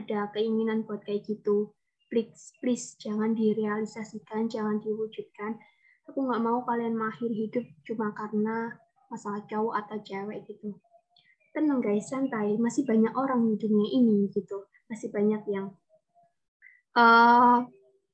ada 0.00 0.32
keinginan 0.32 0.88
buat 0.88 1.04
kayak 1.04 1.28
gitu 1.28 1.76
please 2.08 2.56
please 2.64 2.96
jangan 2.96 3.36
direalisasikan 3.36 4.48
jangan 4.48 4.80
diwujudkan. 4.80 5.60
Aku 6.08 6.24
nggak 6.24 6.40
mau 6.40 6.64
kalian 6.64 6.96
mahir 6.96 7.28
hidup 7.28 7.68
cuma 7.84 8.16
karena 8.16 8.80
masalah 9.14 9.46
cowok 9.46 9.74
atau 9.86 9.96
cewek 10.02 10.42
gitu 10.50 10.74
tenang 11.54 11.78
guys, 11.78 12.10
santai. 12.10 12.58
Masih 12.58 12.82
banyak 12.82 13.14
orang 13.14 13.46
di 13.46 13.56
dunia 13.56 13.88
ini 13.94 14.28
gitu. 14.34 14.66
Masih 14.90 15.08
banyak 15.14 15.46
yang 15.46 15.70
uh, 16.98 17.62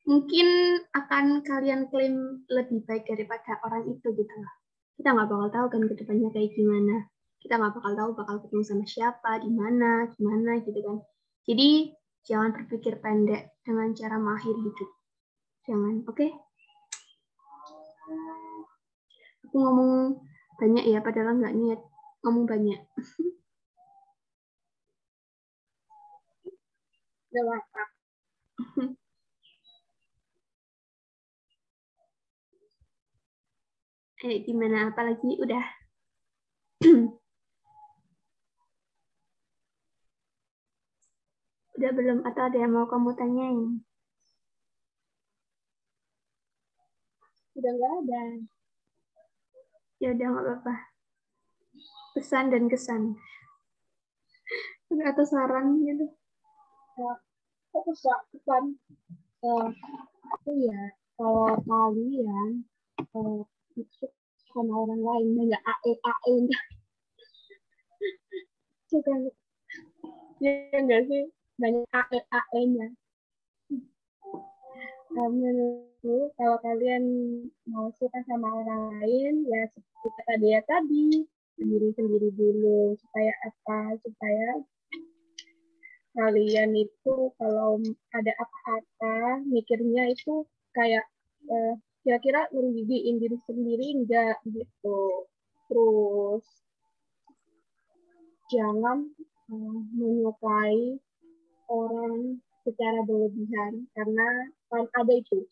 mungkin 0.05 0.49
akan 0.93 1.41
kalian 1.43 1.89
klaim 1.89 2.45
lebih 2.53 2.85
baik 2.85 3.09
daripada 3.09 3.57
orang 3.65 3.89
itu 3.89 4.13
gitu 4.13 4.35
lah. 4.37 4.53
Kita 5.01 5.17
nggak 5.17 5.29
bakal 5.33 5.49
tahu 5.49 5.67
kan 5.73 5.83
ke 5.89 5.95
depannya 5.97 6.29
kayak 6.31 6.53
gimana. 6.53 7.09
Kita 7.41 7.57
nggak 7.57 7.81
bakal 7.81 7.93
tahu 7.97 8.11
bakal 8.13 8.37
ketemu 8.45 8.63
sama 8.69 8.85
siapa, 8.85 9.41
di 9.41 9.49
mana, 9.49 10.13
gimana 10.13 10.61
gitu 10.61 10.77
kan. 10.85 11.01
Jadi 11.49 11.97
jangan 12.29 12.53
berpikir 12.53 13.01
pendek 13.01 13.57
dengan 13.65 13.97
cara 13.97 14.21
mahir 14.21 14.53
hidup. 14.53 14.91
Jangan, 15.65 16.05
oke? 16.05 16.17
Okay? 16.21 16.31
Aku 19.49 19.57
ngomong 19.57 20.21
banyak 20.63 20.85
ya, 20.93 20.99
padahal 21.07 21.41
nggak 21.41 21.57
niat 21.57 21.81
ngomong 22.23 22.47
banyak. 22.53 22.81
Eh, 34.21 34.45
gimana? 34.45 34.93
Apalagi 34.93 35.41
udah. 35.41 35.65
udah 41.77 41.91
belum? 41.97 42.19
Atau 42.29 42.43
ada 42.53 42.59
yang 42.61 42.73
mau 42.77 42.85
kamu 42.85 43.17
tanyain? 43.17 43.81
Udah 47.57 47.73
nggak 47.77 47.93
ada. 48.05 48.21
Ya 50.01 50.17
udah 50.17 50.27
nggak 50.33 50.45
apa-apa. 50.45 50.75
Pesan 52.17 52.49
dan 52.49 52.65
kesan. 52.67 53.21
Atau 54.91 55.25
saran 55.29 55.79
gitu. 55.85 56.09
Ya, 56.99 57.13
aku 57.71 57.95
pesan 58.35 58.81
uh, 59.45 59.69
aku 60.35 60.51
ya 60.61 60.81
kalau 61.17 61.57
kalian 61.65 62.65
uh, 63.15 63.41
sama 64.51 64.73
orang 64.85 65.01
lain 65.01 65.49
nggak 65.49 65.65
ae 65.65 65.93
ae 65.95 66.35
suka 68.91 69.15
ya 70.43 70.53
enggak 70.75 71.07
sih 71.07 71.25
banyak 71.61 71.87
ae 71.89 72.19
ae 72.29 72.61
nya 72.75 72.87
menurutku 75.11 76.31
kalau 76.39 76.57
kalian 76.63 77.05
mau 77.67 77.91
suka 77.99 78.23
sama 78.31 78.47
orang 78.63 78.99
lain 78.99 79.43
ya 79.47 79.67
seperti 79.75 80.09
kata 80.15 80.35
dia 80.39 80.61
tadi 80.65 81.27
sendiri-sendiri 81.59 82.31
dulu 82.33 82.95
supaya 82.97 83.33
apa? 83.45 83.99
Supaya 84.01 84.49
kalian 86.17 86.75
itu 86.75 87.15
kalau 87.39 87.79
ada 88.15 88.33
apa-apa 88.35 89.47
mikirnya 89.47 90.11
itu 90.11 90.47
kayak 90.75 91.07
uh, 91.47 91.75
kira-kira 92.03 92.49
merugiin 92.55 93.21
diri 93.21 93.39
sendiri 93.45 93.87
enggak 93.99 94.39
gitu. 94.49 95.29
Terus 95.71 96.45
jangan 98.51 99.11
uh, 99.53 99.81
menyukai 99.95 100.99
orang 101.71 102.43
secara 102.67 103.01
berlebihan 103.07 103.89
karena 103.97 104.27
kan 104.69 104.85
ada 104.97 105.13
itu 105.15 105.49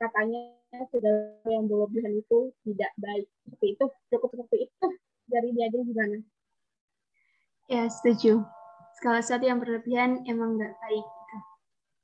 katanya 0.00 0.56
sudah 0.88 1.36
yang 1.44 1.68
berlebihan 1.68 2.16
itu 2.16 2.54
tidak 2.64 2.92
baik 2.96 3.28
seperti 3.44 3.66
itu 3.76 3.84
cukup 4.08 4.30
seperti 4.32 4.58
itu 4.68 4.86
dari 5.30 5.48
dia 5.54 5.68
gimana? 5.70 6.18
Ya, 7.70 7.86
setuju. 7.86 8.42
Segala 8.98 9.22
sesuatu 9.22 9.46
yang 9.46 9.62
berlebihan 9.62 10.26
emang 10.26 10.58
nggak 10.58 10.74
baik. 10.82 11.06
Gitu. 11.06 11.38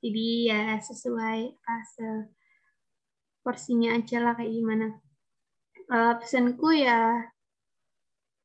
Jadi 0.07 0.27
ya 0.47 0.79
sesuai 0.79 1.39
fase 1.59 2.31
porsinya 3.43 3.99
aja 3.99 4.23
lah 4.23 4.33
kayak 4.39 4.53
gimana. 4.55 4.87
Uh, 5.87 6.15
pesanku 6.19 6.71
ya 6.71 7.31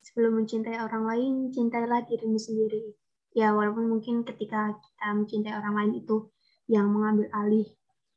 sebelum 0.02 0.42
mencintai 0.42 0.82
orang 0.82 1.06
lain, 1.06 1.32
cintailah 1.54 2.02
dirimu 2.06 2.38
sendiri. 2.38 2.94
Ya 3.32 3.56
walaupun 3.56 3.88
mungkin 3.88 4.28
ketika 4.28 4.76
kita 4.76 5.06
mencintai 5.16 5.56
orang 5.56 5.74
lain 5.76 5.92
itu 6.04 6.28
yang 6.68 6.88
mengambil 6.92 7.28
alih 7.32 7.68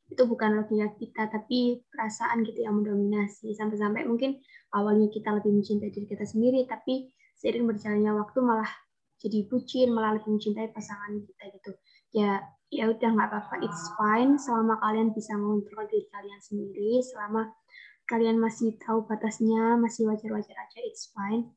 itu 0.06 0.22
bukan 0.22 0.62
logika 0.62 0.86
kita 1.02 1.22
tapi 1.26 1.82
perasaan 1.90 2.46
gitu 2.46 2.62
yang 2.62 2.78
mendominasi. 2.78 3.56
Sampai-sampai 3.56 4.06
mungkin 4.06 4.38
awalnya 4.70 5.10
kita 5.10 5.34
lebih 5.34 5.50
mencintai 5.56 5.90
diri 5.90 6.06
kita 6.06 6.22
sendiri 6.22 6.62
tapi 6.68 7.10
seiring 7.42 7.66
berjalannya 7.66 8.12
waktu 8.14 8.38
malah 8.44 8.70
jadi 9.18 9.48
bucin 9.50 9.90
malah 9.90 10.14
lebih 10.20 10.36
mencintai 10.36 10.70
pasangan 10.70 11.18
kita 11.26 11.44
gitu. 11.58 11.72
Ya 12.14 12.44
ya 12.70 12.86
udah 12.90 13.08
nggak 13.18 13.28
apa-apa. 13.32 13.54
It's 13.66 13.82
fine. 13.98 14.38
Selama 14.38 14.78
kalian 14.78 15.10
bisa 15.10 15.34
mengontrol 15.34 15.90
diri 15.90 16.06
kalian 16.12 16.40
sendiri 16.44 17.02
selama 17.02 17.50
kalian 18.06 18.38
masih 18.38 18.78
tahu 18.78 19.02
batasnya 19.10 19.74
masih 19.74 20.06
wajar-wajar 20.06 20.54
aja 20.54 20.78
it's 20.86 21.10
fine. 21.10 21.50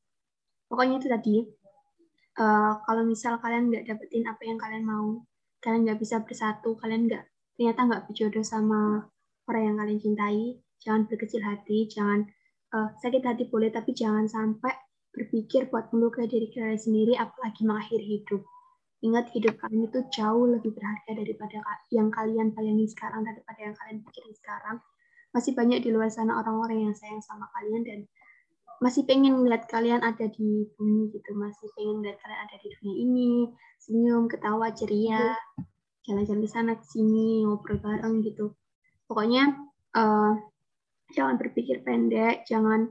Pokoknya 0.65 0.97
itu 0.97 1.07
tadi 1.09 1.35
uh, 2.39 2.79
kalau 2.87 3.03
misal 3.03 3.37
kalian 3.43 3.69
nggak 3.69 3.85
dapetin 3.85 4.25
apa 4.25 4.41
yang 4.47 4.57
kalian 4.57 4.83
mau 4.87 5.21
kalian 5.59 5.91
nggak 5.91 5.99
bisa 5.99 6.23
bersatu 6.23 6.79
kalian 6.79 7.11
nggak 7.11 7.23
ternyata 7.59 7.83
nggak 7.83 8.03
berjodoh 8.07 8.45
sama 8.47 9.03
orang 9.49 9.73
yang 9.73 9.77
kalian 9.81 9.99
cintai, 9.99 10.41
jangan 10.79 11.09
berkecil 11.09 11.41
hati, 11.41 11.89
jangan 11.89 12.29
uh, 12.71 12.93
sakit 13.01 13.25
hati 13.25 13.49
boleh, 13.49 13.73
tapi 13.73 13.97
jangan 13.97 14.29
sampai 14.29 14.71
berpikir 15.09 15.73
buat 15.73 15.89
melukai 15.89 16.29
diri 16.29 16.53
kalian 16.53 16.77
sendiri, 16.77 17.17
apalagi 17.17 17.65
mengakhiri 17.65 18.05
hidup. 18.05 18.45
Ingat 19.01 19.33
hidup 19.33 19.57
kalian 19.57 19.89
itu 19.89 19.99
jauh 20.13 20.45
lebih 20.45 20.71
berharga 20.71 21.11
daripada 21.17 21.57
yang 21.89 22.13
kalian 22.13 22.53
bayangin 22.53 22.87
sekarang, 22.87 23.25
daripada 23.25 23.59
yang 23.59 23.75
kalian 23.75 23.97
pikirin 24.05 24.33
sekarang. 24.37 24.77
Masih 25.33 25.51
banyak 25.57 25.81
di 25.81 25.89
luar 25.89 26.13
sana 26.13 26.37
orang-orang 26.37 26.89
yang 26.89 26.95
sayang 26.95 27.21
sama 27.21 27.49
kalian 27.57 27.81
dan 27.85 27.99
masih 28.79 29.03
pengen 29.03 29.43
melihat 29.43 29.67
kalian 29.67 29.99
ada 29.99 30.25
di 30.31 30.67
bumi 30.75 31.11
gitu, 31.11 31.31
masih 31.35 31.67
pengen 31.75 31.99
melihat 31.99 32.19
kalian 32.23 32.41
ada 32.47 32.55
di 32.59 32.67
dunia 32.79 32.95
ini, 32.95 33.31
senyum, 33.79 34.31
ketawa, 34.31 34.71
ceria, 34.71 35.35
jalan-jalan 36.07 36.41
ke 36.41 36.49
sana 36.49 36.73
ke 36.79 36.85
sini 36.87 37.43
ngobrol 37.43 37.77
bareng 37.77 38.23
gitu. 38.23 38.55
Pokoknya 39.05 39.51
uh, 39.93 40.33
jangan 41.13 41.35
berpikir 41.37 41.81
pendek 41.85 42.45
jangan 42.49 42.89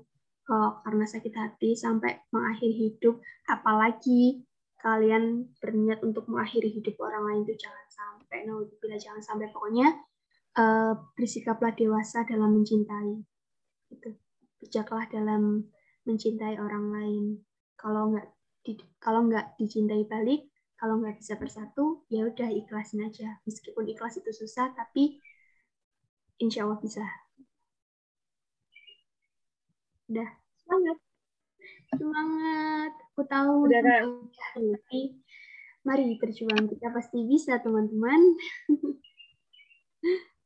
uh, 0.51 0.83
karena 0.85 1.05
sakit 1.09 1.35
hati 1.35 1.75
sampai 1.75 2.21
mengakhiri 2.31 2.95
hidup. 2.95 3.19
Apalagi 3.49 4.45
kalian 4.79 5.51
berniat 5.59 6.05
untuk 6.07 6.31
mengakhiri 6.31 6.71
hidup 6.71 6.95
orang 7.03 7.27
lain 7.27 7.41
itu 7.49 7.59
jangan 7.59 7.87
sampai 7.91 8.47
nah 8.47 8.61
bila 8.79 8.97
jangan 9.01 9.23
sampai. 9.25 9.51
Pokoknya 9.51 9.89
uh, 10.61 10.95
bersikaplah 11.17 11.75
dewasa 11.75 12.23
dalam 12.29 12.55
mencintai. 12.55 13.25
Itu 13.89 14.15
bijaklah 14.63 15.07
dalam 15.09 15.67
mencintai 16.09 16.57
orang 16.67 16.87
lain 16.97 17.25
kalau 17.83 18.03
nggak 18.13 18.27
di- 18.67 18.89
kalau 19.05 19.21
nggak 19.29 19.47
dicintai 19.61 20.03
balik, 20.13 20.41
kalau 20.81 20.95
nggak 21.01 21.17
bisa 21.21 21.35
bersatu, 21.43 21.85
ya 22.15 22.21
udah 22.31 22.49
ikhlasin 22.61 23.01
aja. 23.09 23.29
Meskipun 23.47 23.85
ikhlas 23.93 24.15
itu 24.21 24.31
susah, 24.41 24.67
tapi 24.79 25.05
insya 26.43 26.61
Allah 26.65 26.79
bisa. 26.83 27.05
Udah, 30.09 30.29
Semangat. 30.61 30.99
semangat. 31.99 32.93
Aku 33.13 33.23
tahu 33.29 33.53
Udah 33.69 33.83
tapi 34.57 35.01
mari 35.87 36.05
berjuang. 36.21 36.65
Kita 36.73 36.89
pasti 36.97 37.19
bisa, 37.27 37.53
teman-teman. 37.65 38.21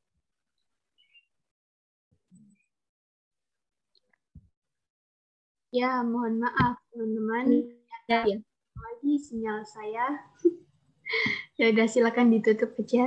Ya, 5.72 6.04
mohon 6.04 6.36
maaf, 6.36 6.76
teman-teman. 6.92 7.64
ya, 8.04 8.28
ya. 8.28 8.36
Lagi 8.76 9.12
sinyal 9.16 9.64
saya. 9.64 10.06
Ya 11.60 11.68
udah, 11.68 11.84
silakan 11.84 12.32
ditutup 12.32 12.72
aja. 12.80 13.04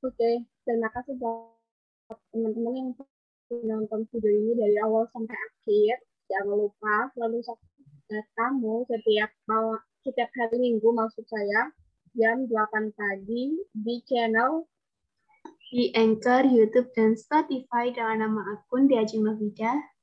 Oke, 0.00 0.48
terima 0.64 0.88
kasih 0.88 1.12
buat 1.20 2.16
teman-teman 2.32 2.72
yang 2.72 2.88
menonton 3.52 4.08
video 4.08 4.32
ini 4.32 4.52
dari 4.56 4.76
awal 4.80 5.04
sampai 5.12 5.36
akhir. 5.36 6.00
Jangan 6.32 6.56
lupa 6.56 7.12
selalu 7.12 7.44
kamu 8.32 8.88
setiap 8.88 9.28
mal- 9.44 9.84
setiap 10.08 10.32
hari 10.40 10.56
Minggu 10.56 10.88
maksud 10.88 11.28
saya 11.28 11.68
jam 12.16 12.48
8 12.48 12.96
pagi 12.96 13.60
di 13.76 13.96
channel 14.08 14.64
Di 15.68 15.92
Anchor, 15.92 16.48
YouTube, 16.48 16.96
dan 16.96 17.12
Spotify 17.12 17.92
dengan 17.92 18.24
nama 18.24 18.56
akun 18.56 18.88
Diajeng 18.88 19.28
Novida. 19.28 19.95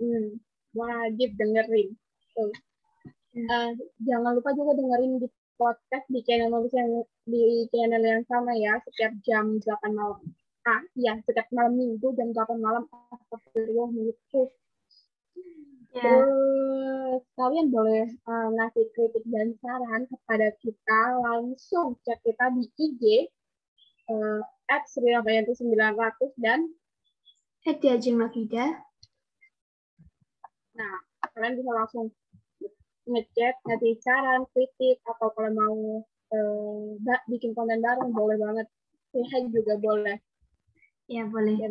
Hmm, 0.00 0.40
wajib 0.76 1.30
dengerin. 1.36 1.88
Tuh. 2.36 2.52
Eh, 3.36 3.70
jangan 4.00 4.32
lupa 4.32 4.56
juga 4.56 4.72
dengerin 4.80 5.20
di 5.20 5.28
podcast 5.60 6.06
di 6.08 6.20
channel 6.24 6.52
nulis 6.52 6.72
yang 6.72 6.88
di 7.28 7.68
channel 7.68 8.00
yang 8.00 8.24
sama 8.28 8.52
ya 8.56 8.80
setiap 8.88 9.12
jam 9.24 9.60
8 9.60 9.92
malam. 9.92 10.20
Ah, 10.64 10.82
iya, 10.96 11.20
setiap 11.24 11.48
malam 11.52 11.76
Minggu 11.76 12.16
jam 12.16 12.32
8 12.32 12.56
malam 12.60 12.84
Astagfirullah 13.12 13.92
gitu. 13.92 14.52
Ya, 15.96 16.00
Terus 16.00 17.22
kalian 17.36 17.72
boleh 17.72 18.04
uh, 18.28 18.48
ngasih 18.52 18.84
kritik 18.92 19.24
dan 19.32 19.56
saran 19.64 20.04
kepada 20.08 20.52
kita 20.60 21.00
langsung 21.24 21.96
cek 22.04 22.20
kita 22.20 22.52
di 22.52 22.64
IG 22.76 23.02
uh, 24.12 24.44
at 24.68 24.84
Rabayanti 24.92 25.56
900 25.56 26.36
dan 26.36 26.68
at 27.64 27.80
Diajeng 27.80 28.20
Novida. 28.20 28.80
Nah 30.76 30.94
kalian 31.32 31.56
bisa 31.58 31.72
langsung 31.72 32.06
ngechat 33.06 33.54
ngasih 33.64 33.94
saran 34.02 34.42
kritik 34.52 34.98
atau 35.06 35.30
kalau 35.32 35.50
mau 35.54 35.78
uh, 36.34 36.98
ba- 37.00 37.24
bikin 37.30 37.54
konten 37.56 37.78
bareng 37.80 38.10
boleh 38.12 38.36
banget 38.36 38.66
say 39.12 39.42
juga 39.48 39.74
boleh 39.80 40.18
Ya, 41.06 41.22
boleh. 41.22 41.54
ya? 41.54 41.68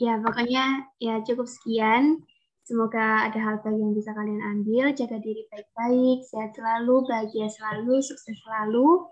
Ya, 0.00 0.14
pokoknya 0.16 0.88
ya 0.96 1.20
cukup 1.20 1.44
sekian. 1.44 2.24
Semoga 2.64 3.28
ada 3.28 3.36
hal 3.36 3.60
baik 3.60 3.76
yang 3.76 3.92
bisa 3.92 4.16
kalian 4.16 4.40
ambil. 4.40 4.92
Jaga 4.96 5.20
diri 5.20 5.44
baik-baik, 5.52 6.24
sehat 6.24 6.56
selalu, 6.56 7.04
bahagia 7.04 7.52
selalu, 7.52 8.00
sukses 8.00 8.36
selalu. 8.44 9.08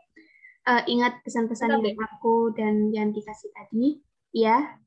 Eh, 0.64 0.82
ingat 0.92 1.20
pesan-pesan 1.24 1.76
yang 1.76 1.96
aku 2.08 2.56
dan 2.56 2.88
yang 2.88 3.12
dikasih 3.12 3.52
tadi. 3.52 4.00
Ya, 4.32 4.80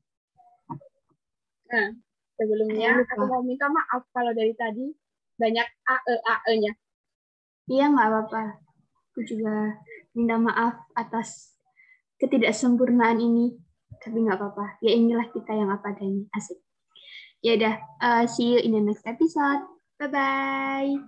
nah 1.70 1.94
sebelumnya 2.40 2.96
lupa. 2.96 3.12
aku 3.12 3.24
mau 3.28 3.42
minta 3.44 3.68
maaf 3.68 4.08
kalau 4.16 4.32
dari 4.32 4.56
tadi 4.56 4.88
banyak 5.36 5.68
ae 5.84 6.14
ae 6.24 6.54
nya 6.56 6.72
iya 7.70 7.86
nggak 7.86 8.08
apa-apa. 8.10 8.58
Aku 9.14 9.22
juga 9.22 9.78
minta 10.16 10.34
maaf 10.40 10.90
atas 10.98 11.54
ketidaksempurnaan 12.18 13.22
ini. 13.22 13.54
Tapi 14.02 14.26
nggak 14.26 14.38
apa-apa. 14.38 14.82
Ya 14.82 14.98
inilah 14.98 15.30
kita 15.30 15.54
yang 15.54 15.70
apa 15.70 15.94
adanya. 15.94 16.26
Asik. 16.34 16.58
Ya 17.40 17.56
udah, 17.56 17.74
eh, 17.78 18.24
see 18.28 18.52
you 18.52 18.58
in 18.60 18.76
the 18.76 18.82
next 18.82 19.06
episode. 19.06 19.64
Bye-bye. 19.96 21.00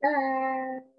Bye. 0.00 0.89